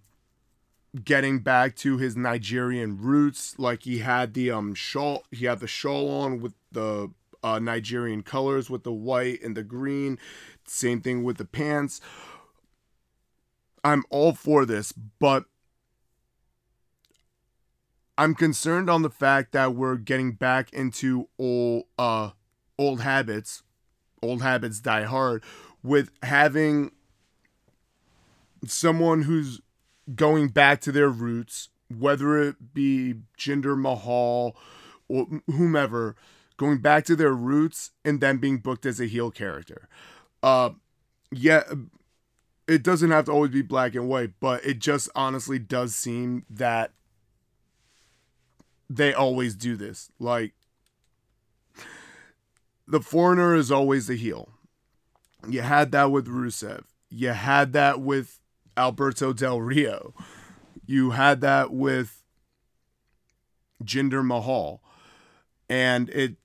getting 1.04 1.40
back 1.40 1.76
to 1.78 1.98
his 1.98 2.16
Nigerian 2.16 2.98
roots. 2.98 3.58
Like 3.58 3.84
he 3.84 4.00
had 4.00 4.34
the 4.34 4.52
um 4.52 4.74
shawl, 4.74 5.24
he 5.32 5.46
had 5.46 5.60
the 5.60 5.68
shawl 5.68 6.10
on 6.10 6.42
with 6.42 6.54
the 6.72 7.12
uh, 7.44 7.60
Nigerian 7.60 8.22
colors 8.24 8.70
with 8.70 8.84
the 8.84 8.92
white 8.92 9.42
and 9.42 9.58
the 9.58 9.64
green. 9.64 10.20
Same 10.68 11.02
thing 11.02 11.24
with 11.24 11.38
the 11.38 11.46
pants. 11.46 12.00
I'm 13.84 14.04
all 14.10 14.34
for 14.34 14.66
this, 14.66 14.92
but 14.92 15.46
I'm 18.18 18.36
concerned 18.36 18.90
on 18.90 19.02
the 19.02 19.10
fact 19.10 19.52
that 19.54 19.74
we're 19.74 19.96
getting 19.96 20.34
back 20.34 20.72
into 20.72 21.30
old 21.40 21.86
uh 21.98 22.32
old 22.82 23.02
habits. 23.02 23.64
Old 24.24 24.42
habits 24.42 24.80
die 24.80 25.04
hard 25.04 25.44
with 25.84 26.12
having 26.22 26.92
someone 28.66 29.24
who's 29.24 29.62
going 30.14 30.50
back 30.50 30.82
to 30.82 30.92
their 30.92 31.10
roots, 31.10 31.70
whether 31.96 32.40
it 32.42 32.74
be 32.74 33.16
Jinder 33.38 33.80
Mahal 33.80 34.56
or 35.08 35.28
whomever, 35.48 36.16
going 36.58 36.80
back 36.80 37.06
to 37.06 37.16
their 37.16 37.34
roots 37.34 37.92
and 38.06 38.22
then 38.22 38.38
being 38.38 38.58
booked 38.58 38.86
as 38.86 39.00
a 39.00 39.06
heel 39.06 39.32
character. 39.32 39.88
Uh, 40.44 40.72
yeah, 41.32 41.64
it 42.68 42.84
doesn't 42.84 43.12
have 43.12 43.26
to 43.26 43.32
always 43.32 43.52
be 43.52 43.62
black 43.62 43.96
and 43.96 44.08
white, 44.08 44.32
but 44.40 44.64
it 44.66 44.80
just 44.80 45.10
honestly 45.16 45.58
does 45.58 45.96
seem 45.96 46.46
that 46.50 46.92
they 48.90 49.14
always 49.14 49.56
do 49.56 49.76
this. 49.76 50.12
Like, 50.20 50.54
the 52.92 53.00
foreigner 53.00 53.56
is 53.56 53.72
always 53.72 54.08
the 54.08 54.18
heel. 54.18 54.50
You 55.48 55.62
had 55.62 55.92
that 55.94 56.12
with 56.12 56.28
Rusev. 56.28 56.84
You 57.10 57.30
had 57.30 57.72
that 57.74 58.02
with 58.02 58.40
Alberto 58.76 59.32
Del 59.32 59.62
Rio. 59.62 60.14
You 60.86 61.12
had 61.12 61.40
that 61.42 61.72
with 61.72 62.22
Jinder 63.82 64.26
Mahal. 64.26 64.82
And 65.70 66.10
it, 66.10 66.36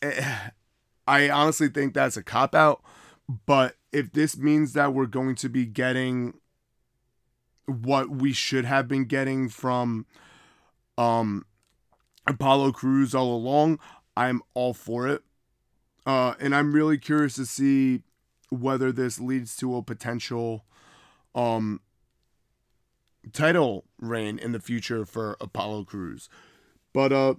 it 0.00 0.24
I 1.06 1.28
honestly 1.28 1.68
think 1.68 1.92
that's 1.92 2.16
a 2.16 2.22
cop 2.22 2.54
out. 2.54 2.82
But 3.44 3.76
if 3.92 4.12
this 4.12 4.38
means 4.38 4.72
that 4.72 4.94
we're 4.94 5.06
going 5.06 5.34
to 5.36 5.50
be 5.50 5.66
getting 5.66 6.34
what 7.66 8.08
we 8.08 8.32
should 8.32 8.64
have 8.64 8.88
been 8.88 9.04
getting 9.04 9.50
from 9.50 10.06
um 10.96 11.44
Apollo 12.26 12.72
Crews 12.72 13.14
all 13.14 13.34
along, 13.34 13.78
I'm 14.18 14.42
all 14.54 14.74
for 14.74 15.06
it. 15.06 15.22
Uh, 16.04 16.34
and 16.40 16.52
I'm 16.52 16.72
really 16.72 16.98
curious 16.98 17.36
to 17.36 17.46
see 17.46 18.02
whether 18.50 18.90
this 18.90 19.20
leads 19.20 19.56
to 19.58 19.76
a 19.76 19.82
potential 19.82 20.64
um 21.34 21.80
title 23.32 23.84
reign 24.00 24.38
in 24.38 24.52
the 24.52 24.58
future 24.58 25.04
for 25.04 25.36
Apollo 25.40 25.84
Crews. 25.84 26.28
But 26.92 27.12
uh 27.12 27.34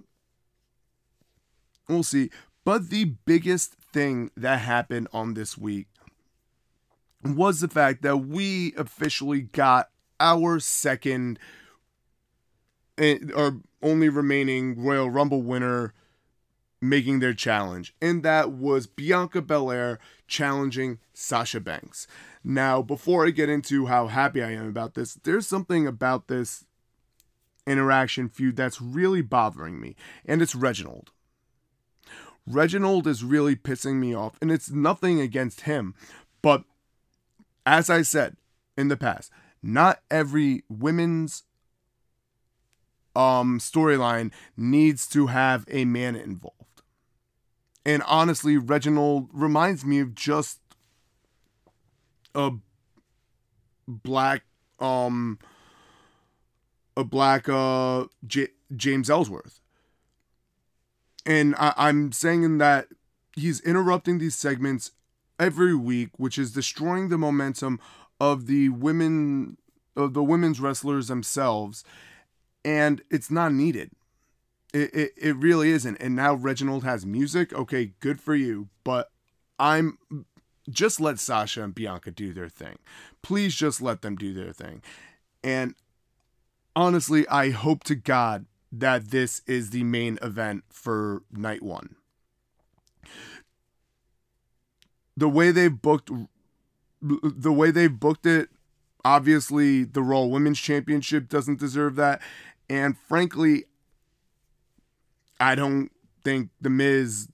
we'll 1.88 2.02
see. 2.02 2.30
But 2.64 2.88
the 2.88 3.16
biggest 3.26 3.74
thing 3.92 4.30
that 4.36 4.60
happened 4.60 5.08
on 5.12 5.34
this 5.34 5.58
week 5.58 5.88
was 7.24 7.60
the 7.60 7.68
fact 7.68 8.02
that 8.02 8.18
we 8.18 8.72
officially 8.76 9.42
got 9.42 9.90
our 10.18 10.60
second 10.60 11.38
our 12.98 13.56
only 13.82 14.08
remaining 14.08 14.82
Royal 14.82 15.10
Rumble 15.10 15.42
winner 15.42 15.92
making 16.80 17.20
their 17.20 17.34
challenge, 17.34 17.94
and 18.00 18.22
that 18.22 18.52
was 18.52 18.86
Bianca 18.86 19.42
Belair 19.42 19.98
challenging 20.26 20.98
Sasha 21.12 21.60
Banks. 21.60 22.06
Now, 22.42 22.80
before 22.80 23.26
I 23.26 23.30
get 23.30 23.50
into 23.50 23.86
how 23.86 24.06
happy 24.06 24.42
I 24.42 24.52
am 24.52 24.66
about 24.66 24.94
this, 24.94 25.14
there's 25.14 25.46
something 25.46 25.86
about 25.86 26.28
this 26.28 26.64
interaction 27.66 28.28
feud 28.28 28.56
that's 28.56 28.80
really 28.80 29.20
bothering 29.20 29.78
me, 29.80 29.94
and 30.24 30.40
it's 30.40 30.54
Reginald. 30.54 31.10
Reginald 32.46 33.06
is 33.06 33.22
really 33.22 33.54
pissing 33.54 33.96
me 33.96 34.14
off, 34.14 34.38
and 34.40 34.50
it's 34.50 34.70
nothing 34.70 35.20
against 35.20 35.62
him, 35.62 35.94
but 36.40 36.64
as 37.66 37.90
I 37.90 38.02
said 38.02 38.36
in 38.76 38.88
the 38.88 38.96
past, 38.96 39.30
not 39.62 40.00
every 40.10 40.64
women's 40.68 41.44
um 43.16 43.58
storyline 43.58 44.32
needs 44.56 45.06
to 45.08 45.26
have 45.26 45.64
a 45.68 45.84
man 45.84 46.16
involved. 46.16 46.59
And 47.90 48.04
honestly, 48.06 48.56
Reginald 48.56 49.30
reminds 49.32 49.84
me 49.84 49.98
of 49.98 50.14
just 50.14 50.60
a 52.36 52.52
black 53.88 54.42
um 54.78 55.40
a 56.96 57.02
black 57.02 57.48
uh 57.48 58.04
J- 58.24 58.52
James 58.76 59.10
Ellsworth. 59.10 59.58
And 61.26 61.56
I- 61.56 61.74
I'm 61.76 62.12
saying 62.12 62.58
that 62.58 62.86
he's 63.34 63.58
interrupting 63.62 64.18
these 64.18 64.36
segments 64.36 64.92
every 65.40 65.74
week, 65.74 66.10
which 66.16 66.38
is 66.38 66.52
destroying 66.52 67.08
the 67.08 67.18
momentum 67.18 67.80
of 68.20 68.46
the 68.46 68.68
women 68.68 69.56
of 69.96 70.14
the 70.14 70.22
women's 70.22 70.60
wrestlers 70.60 71.08
themselves, 71.08 71.82
and 72.64 73.02
it's 73.10 73.32
not 73.32 73.52
needed. 73.52 73.90
It, 74.72 74.94
it, 74.94 75.12
it 75.16 75.36
really 75.36 75.70
isn't. 75.70 75.96
And 75.96 76.14
now 76.14 76.34
Reginald 76.34 76.84
has 76.84 77.04
music. 77.04 77.52
Okay, 77.52 77.92
good 78.00 78.20
for 78.20 78.34
you. 78.34 78.68
But 78.84 79.10
I'm 79.58 79.98
just 80.68 81.00
let 81.00 81.18
Sasha 81.18 81.62
and 81.62 81.74
Bianca 81.74 82.10
do 82.10 82.32
their 82.32 82.48
thing. 82.48 82.78
Please 83.22 83.54
just 83.54 83.82
let 83.82 84.02
them 84.02 84.16
do 84.16 84.32
their 84.32 84.52
thing. 84.52 84.82
And 85.42 85.74
honestly, 86.76 87.26
I 87.28 87.50
hope 87.50 87.84
to 87.84 87.94
God 87.94 88.46
that 88.72 89.10
this 89.10 89.42
is 89.46 89.70
the 89.70 89.82
main 89.82 90.18
event 90.22 90.64
for 90.70 91.22
night 91.32 91.62
one. 91.62 91.96
The 95.16 95.28
way 95.28 95.50
they 95.50 95.68
booked 95.68 96.10
the 97.02 97.52
way 97.52 97.70
they've 97.70 97.98
booked 97.98 98.26
it, 98.26 98.50
obviously 99.04 99.84
the 99.84 100.02
Raw 100.02 100.24
Women's 100.24 100.60
Championship 100.60 101.28
doesn't 101.28 101.58
deserve 101.58 101.96
that. 101.96 102.20
And 102.68 102.96
frankly, 102.96 103.64
I 105.40 105.54
don't 105.54 105.90
think 106.22 106.50
The 106.60 106.70
Miz, 106.70 107.28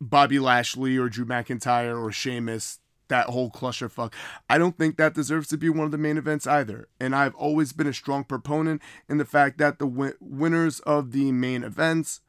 Bobby 0.00 0.38
Lashley, 0.38 0.96
or 0.96 1.08
Drew 1.08 1.26
McIntyre, 1.26 2.00
or 2.00 2.12
Sheamus, 2.12 2.78
that 3.08 3.26
whole 3.26 3.50
clusterfuck, 3.50 4.14
I 4.48 4.58
don't 4.58 4.78
think 4.78 4.96
that 4.96 5.14
deserves 5.14 5.48
to 5.48 5.58
be 5.58 5.68
one 5.68 5.84
of 5.84 5.90
the 5.90 5.98
main 5.98 6.16
events 6.16 6.46
either. 6.46 6.88
And 6.98 7.14
I've 7.14 7.34
always 7.34 7.72
been 7.72 7.86
a 7.86 7.92
strong 7.92 8.24
proponent 8.24 8.80
in 9.08 9.18
the 9.18 9.24
fact 9.24 9.58
that 9.58 9.78
the 9.78 9.86
win- 9.86 10.14
winners 10.20 10.80
of 10.80 11.12
the 11.12 11.32
main 11.32 11.64
events, 11.64 12.20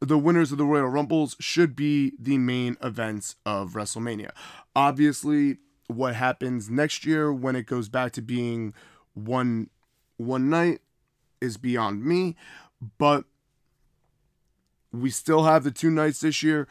the 0.00 0.18
winners 0.18 0.50
of 0.50 0.58
the 0.58 0.64
Royal 0.64 0.88
Rumbles, 0.88 1.36
should 1.38 1.76
be 1.76 2.12
the 2.18 2.38
main 2.38 2.76
events 2.82 3.36
of 3.46 3.72
WrestleMania. 3.74 4.30
Obviously, 4.74 5.58
what 5.86 6.14
happens 6.14 6.68
next 6.68 7.06
year 7.06 7.32
when 7.32 7.56
it 7.56 7.66
goes 7.66 7.88
back 7.88 8.12
to 8.12 8.22
being 8.22 8.74
one 9.14 9.70
one 10.16 10.50
night 10.50 10.80
is 11.40 11.56
beyond 11.56 12.04
me, 12.04 12.36
but 12.98 13.24
we 14.92 15.10
still 15.10 15.44
have 15.44 15.64
the 15.64 15.70
two 15.70 15.90
nights 15.90 16.20
this 16.20 16.42
year. 16.42 16.68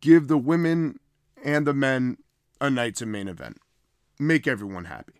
Give 0.00 0.28
the 0.28 0.38
women 0.38 0.98
and 1.44 1.66
the 1.66 1.74
men 1.74 2.18
a 2.60 2.70
night 2.70 2.96
to 2.96 3.06
main 3.06 3.28
event. 3.28 3.58
Make 4.18 4.46
everyone 4.46 4.86
happy. 4.86 5.14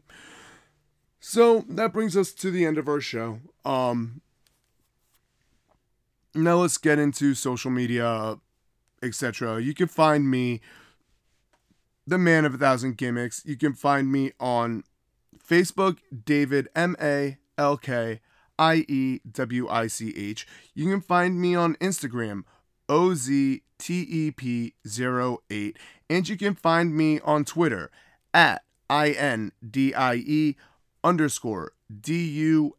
So 1.20 1.64
that 1.68 1.92
brings 1.92 2.16
us 2.16 2.32
to 2.32 2.50
the 2.50 2.64
end 2.64 2.78
of 2.78 2.88
our 2.88 3.00
show. 3.00 3.40
Um 3.64 4.22
now 6.34 6.56
let's 6.56 6.78
get 6.78 6.98
into 6.98 7.34
social 7.34 7.70
media, 7.70 8.38
etc. 9.02 9.60
You 9.60 9.74
can 9.74 9.88
find 9.88 10.30
me 10.30 10.60
the 12.06 12.18
man 12.18 12.44
of 12.44 12.54
a 12.54 12.58
thousand 12.58 12.96
gimmicks. 12.96 13.42
You 13.44 13.56
can 13.56 13.74
find 13.74 14.10
me 14.10 14.32
on 14.38 14.84
Facebook, 15.46 15.98
David 16.24 16.68
M 16.74 16.96
A 17.00 17.38
L 17.58 17.76
K 17.76 18.20
I 18.60 18.84
E 18.88 19.20
W 19.32 19.68
I 19.68 19.86
C 19.86 20.12
H. 20.14 20.46
You 20.74 20.90
can 20.90 21.00
find 21.00 21.40
me 21.40 21.54
on 21.54 21.76
Instagram, 21.76 22.44
OZTEP08. 22.88 25.76
And 26.10 26.28
you 26.28 26.36
can 26.36 26.54
find 26.54 26.94
me 26.94 27.20
on 27.20 27.46
Twitter 27.46 27.90
at 28.34 28.62
I-N-D-I-E 28.90 30.56
underscore 31.02 31.72
D-U-S-T-Y-D-A-V-E. 32.00 32.76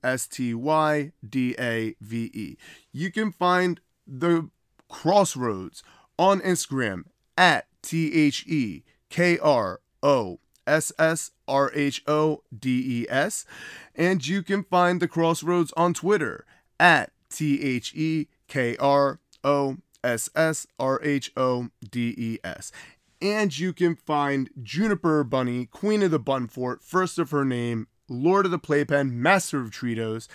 You 2.92 3.12
can 3.12 3.32
find 3.32 3.80
the 4.06 4.50
Kross 4.92 5.36
Rhodes 5.36 5.82
on 6.20 6.42
Instagram 6.42 7.06
at 7.38 7.66
T-H-E-K-R-O 7.82 8.82
S 10.66 10.92
S 10.98 11.32
R 11.48 11.72
H 11.74 12.04
O 12.08 12.44
D 12.58 13.04
E 13.04 13.08
S. 13.10 13.46
And 13.96 14.26
you 14.26 14.44
can 14.44 14.64
find 14.64 15.00
the 15.00 15.08
Kross 15.08 15.44
Rhodes 15.44 15.74
on 15.78 15.94
Twitter 15.94 16.46
at 16.80 17.12
T 17.30 17.62
H 17.62 17.94
E 17.96 18.28
K 18.48 18.76
R 18.78 19.20
O 19.44 19.78
S 20.04 20.30
S 20.36 20.68
R 20.80 21.00
H 21.04 21.32
O 21.36 21.70
D 21.90 22.14
E 22.18 22.38
S. 22.44 22.72
And 23.22 23.58
you 23.58 23.72
can 23.72 23.96
find 23.96 24.50
Juniper 24.62 25.24
Bunny, 25.24 25.68
Queen 25.68 26.02
of 26.02 26.12
the 26.12 26.20
Bunfort, 26.20 26.82
first 26.82 27.20
of 27.20 27.30
her 27.30 27.46
name, 27.46 27.88
Lord 28.10 28.46
of 28.46 28.52
the 28.52 28.58
Playpen, 28.58 29.22
Master 29.22 29.62
of 29.62 29.70
Tritos, 29.70 30.28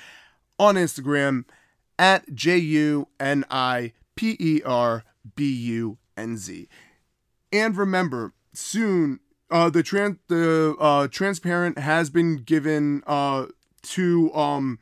on 0.58 0.76
Instagram 0.76 1.44
at 1.98 2.32
J 2.34 2.56
U 2.58 3.08
N 3.18 3.44
I 3.50 3.92
P 4.14 4.36
E 4.38 4.62
R 4.64 5.04
B 5.34 5.52
U 5.52 5.98
N 6.16 6.36
Z. 6.36 6.68
And 7.52 7.76
remember, 7.76 8.32
soon 8.52 9.20
uh, 9.50 9.70
the 9.70 9.82
trans 9.82 10.18
the 10.28 10.76
uh, 10.78 11.08
transparent 11.08 11.78
has 11.78 12.10
been 12.10 12.36
given 12.36 13.02
uh, 13.06 13.46
to 13.82 14.32
um 14.34 14.78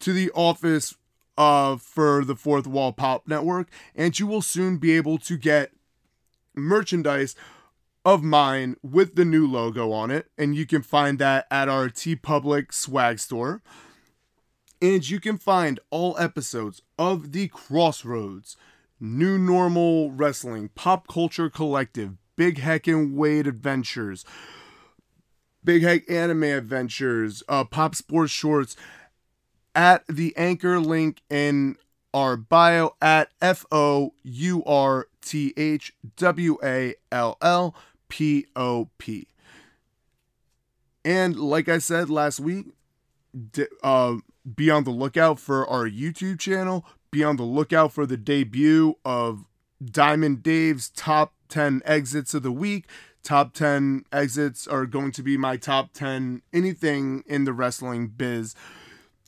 to 0.00 0.12
the 0.12 0.30
office 0.32 0.94
uh 1.38 1.76
for 1.76 2.24
the 2.24 2.36
fourth 2.36 2.66
wall 2.66 2.92
pop 2.92 3.26
network 3.26 3.68
and 3.94 4.18
you 4.18 4.26
will 4.26 4.42
soon 4.42 4.76
be 4.76 4.92
able 4.92 5.16
to 5.16 5.36
get 5.36 5.72
merchandise 6.54 7.34
of 8.04 8.22
mine 8.22 8.76
with 8.82 9.14
the 9.14 9.24
new 9.24 9.46
logo 9.46 9.92
on 9.92 10.10
it 10.10 10.26
and 10.36 10.54
you 10.56 10.66
can 10.66 10.82
find 10.82 11.18
that 11.18 11.46
at 11.50 11.68
our 11.68 11.88
TeePublic 11.88 12.72
swag 12.72 13.18
store. 13.18 13.62
And 14.80 15.08
you 15.08 15.20
can 15.20 15.38
find 15.38 15.78
all 15.90 16.18
episodes 16.18 16.82
of 16.98 17.30
the 17.32 17.48
Kross 17.48 18.04
Rhodes 18.04 18.56
New 18.98 19.38
Normal 19.38 20.10
Wrestling 20.10 20.70
Pop 20.74 21.06
Culture 21.06 21.48
Collective 21.48 22.16
Big 22.42 22.58
Heck 22.58 22.88
and 22.88 23.16
Wade 23.16 23.46
Adventures, 23.46 24.24
Big 25.62 25.84
Heck 25.84 26.10
Anime 26.10 26.42
Adventures, 26.42 27.44
uh, 27.48 27.62
Pop 27.62 27.94
Sports 27.94 28.32
Shorts 28.32 28.74
at 29.76 30.04
the 30.08 30.36
anchor 30.36 30.80
link 30.80 31.22
in 31.30 31.76
our 32.12 32.36
bio 32.36 32.96
at 33.00 33.28
F 33.40 33.64
O 33.70 34.14
U 34.24 34.64
R 34.64 35.06
T 35.24 35.54
H 35.56 35.94
W 36.16 36.58
A 36.64 36.96
L 37.12 37.38
L 37.40 37.76
P 38.08 38.46
O 38.56 38.88
P. 38.98 39.28
And 41.04 41.38
like 41.38 41.68
I 41.68 41.78
said 41.78 42.10
last 42.10 42.40
week, 42.40 42.66
uh, 43.84 44.16
be 44.56 44.68
on 44.68 44.82
the 44.82 44.90
lookout 44.90 45.38
for 45.38 45.64
our 45.68 45.88
YouTube 45.88 46.40
channel. 46.40 46.84
Be 47.12 47.22
on 47.22 47.36
the 47.36 47.44
lookout 47.44 47.92
for 47.92 48.04
the 48.04 48.16
debut 48.16 48.96
of 49.04 49.44
Diamond 49.84 50.42
Dave's 50.42 50.90
top 50.90 51.34
10 51.52 51.82
exits 51.84 52.34
of 52.34 52.42
the 52.42 52.50
week. 52.50 52.86
Top 53.22 53.52
10 53.52 54.04
exits 54.10 54.66
are 54.66 54.86
going 54.86 55.12
to 55.12 55.22
be 55.22 55.36
my 55.36 55.56
top 55.56 55.92
10 55.92 56.42
anything 56.52 57.22
in 57.26 57.44
the 57.44 57.52
wrestling 57.52 58.08
biz. 58.08 58.54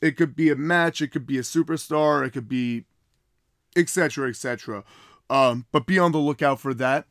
It 0.02 0.16
could 0.16 0.34
be 0.34 0.50
a 0.50 0.56
match, 0.56 1.00
it 1.00 1.08
could 1.08 1.26
be 1.26 1.38
a 1.38 1.42
superstar, 1.42 2.26
it 2.26 2.30
could 2.30 2.48
be 2.48 2.86
etc. 3.76 4.28
etc. 4.28 4.84
Um, 5.30 5.66
but 5.70 5.86
be 5.86 5.98
on 5.98 6.12
the 6.12 6.18
lookout 6.18 6.60
for 6.60 6.74
that. 6.74 7.06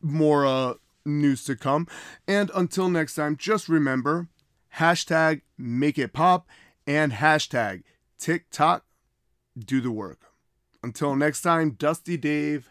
More 0.00 0.46
uh, 0.46 0.74
news 1.04 1.44
to 1.44 1.56
come. 1.56 1.88
And 2.28 2.50
until 2.54 2.88
next 2.88 3.14
time, 3.14 3.36
just 3.36 3.68
remember 3.68 4.28
hashtag 4.76 5.40
make 5.58 5.98
it 5.98 6.12
pop 6.12 6.46
and 6.86 7.12
hashtag 7.12 7.82
tick 8.18 8.50
tock 8.50 8.84
do 9.58 9.80
the 9.80 9.90
work. 9.90 10.20
Until 10.82 11.16
next 11.16 11.42
time, 11.42 11.72
Dusty 11.72 12.16
Dave 12.16 12.70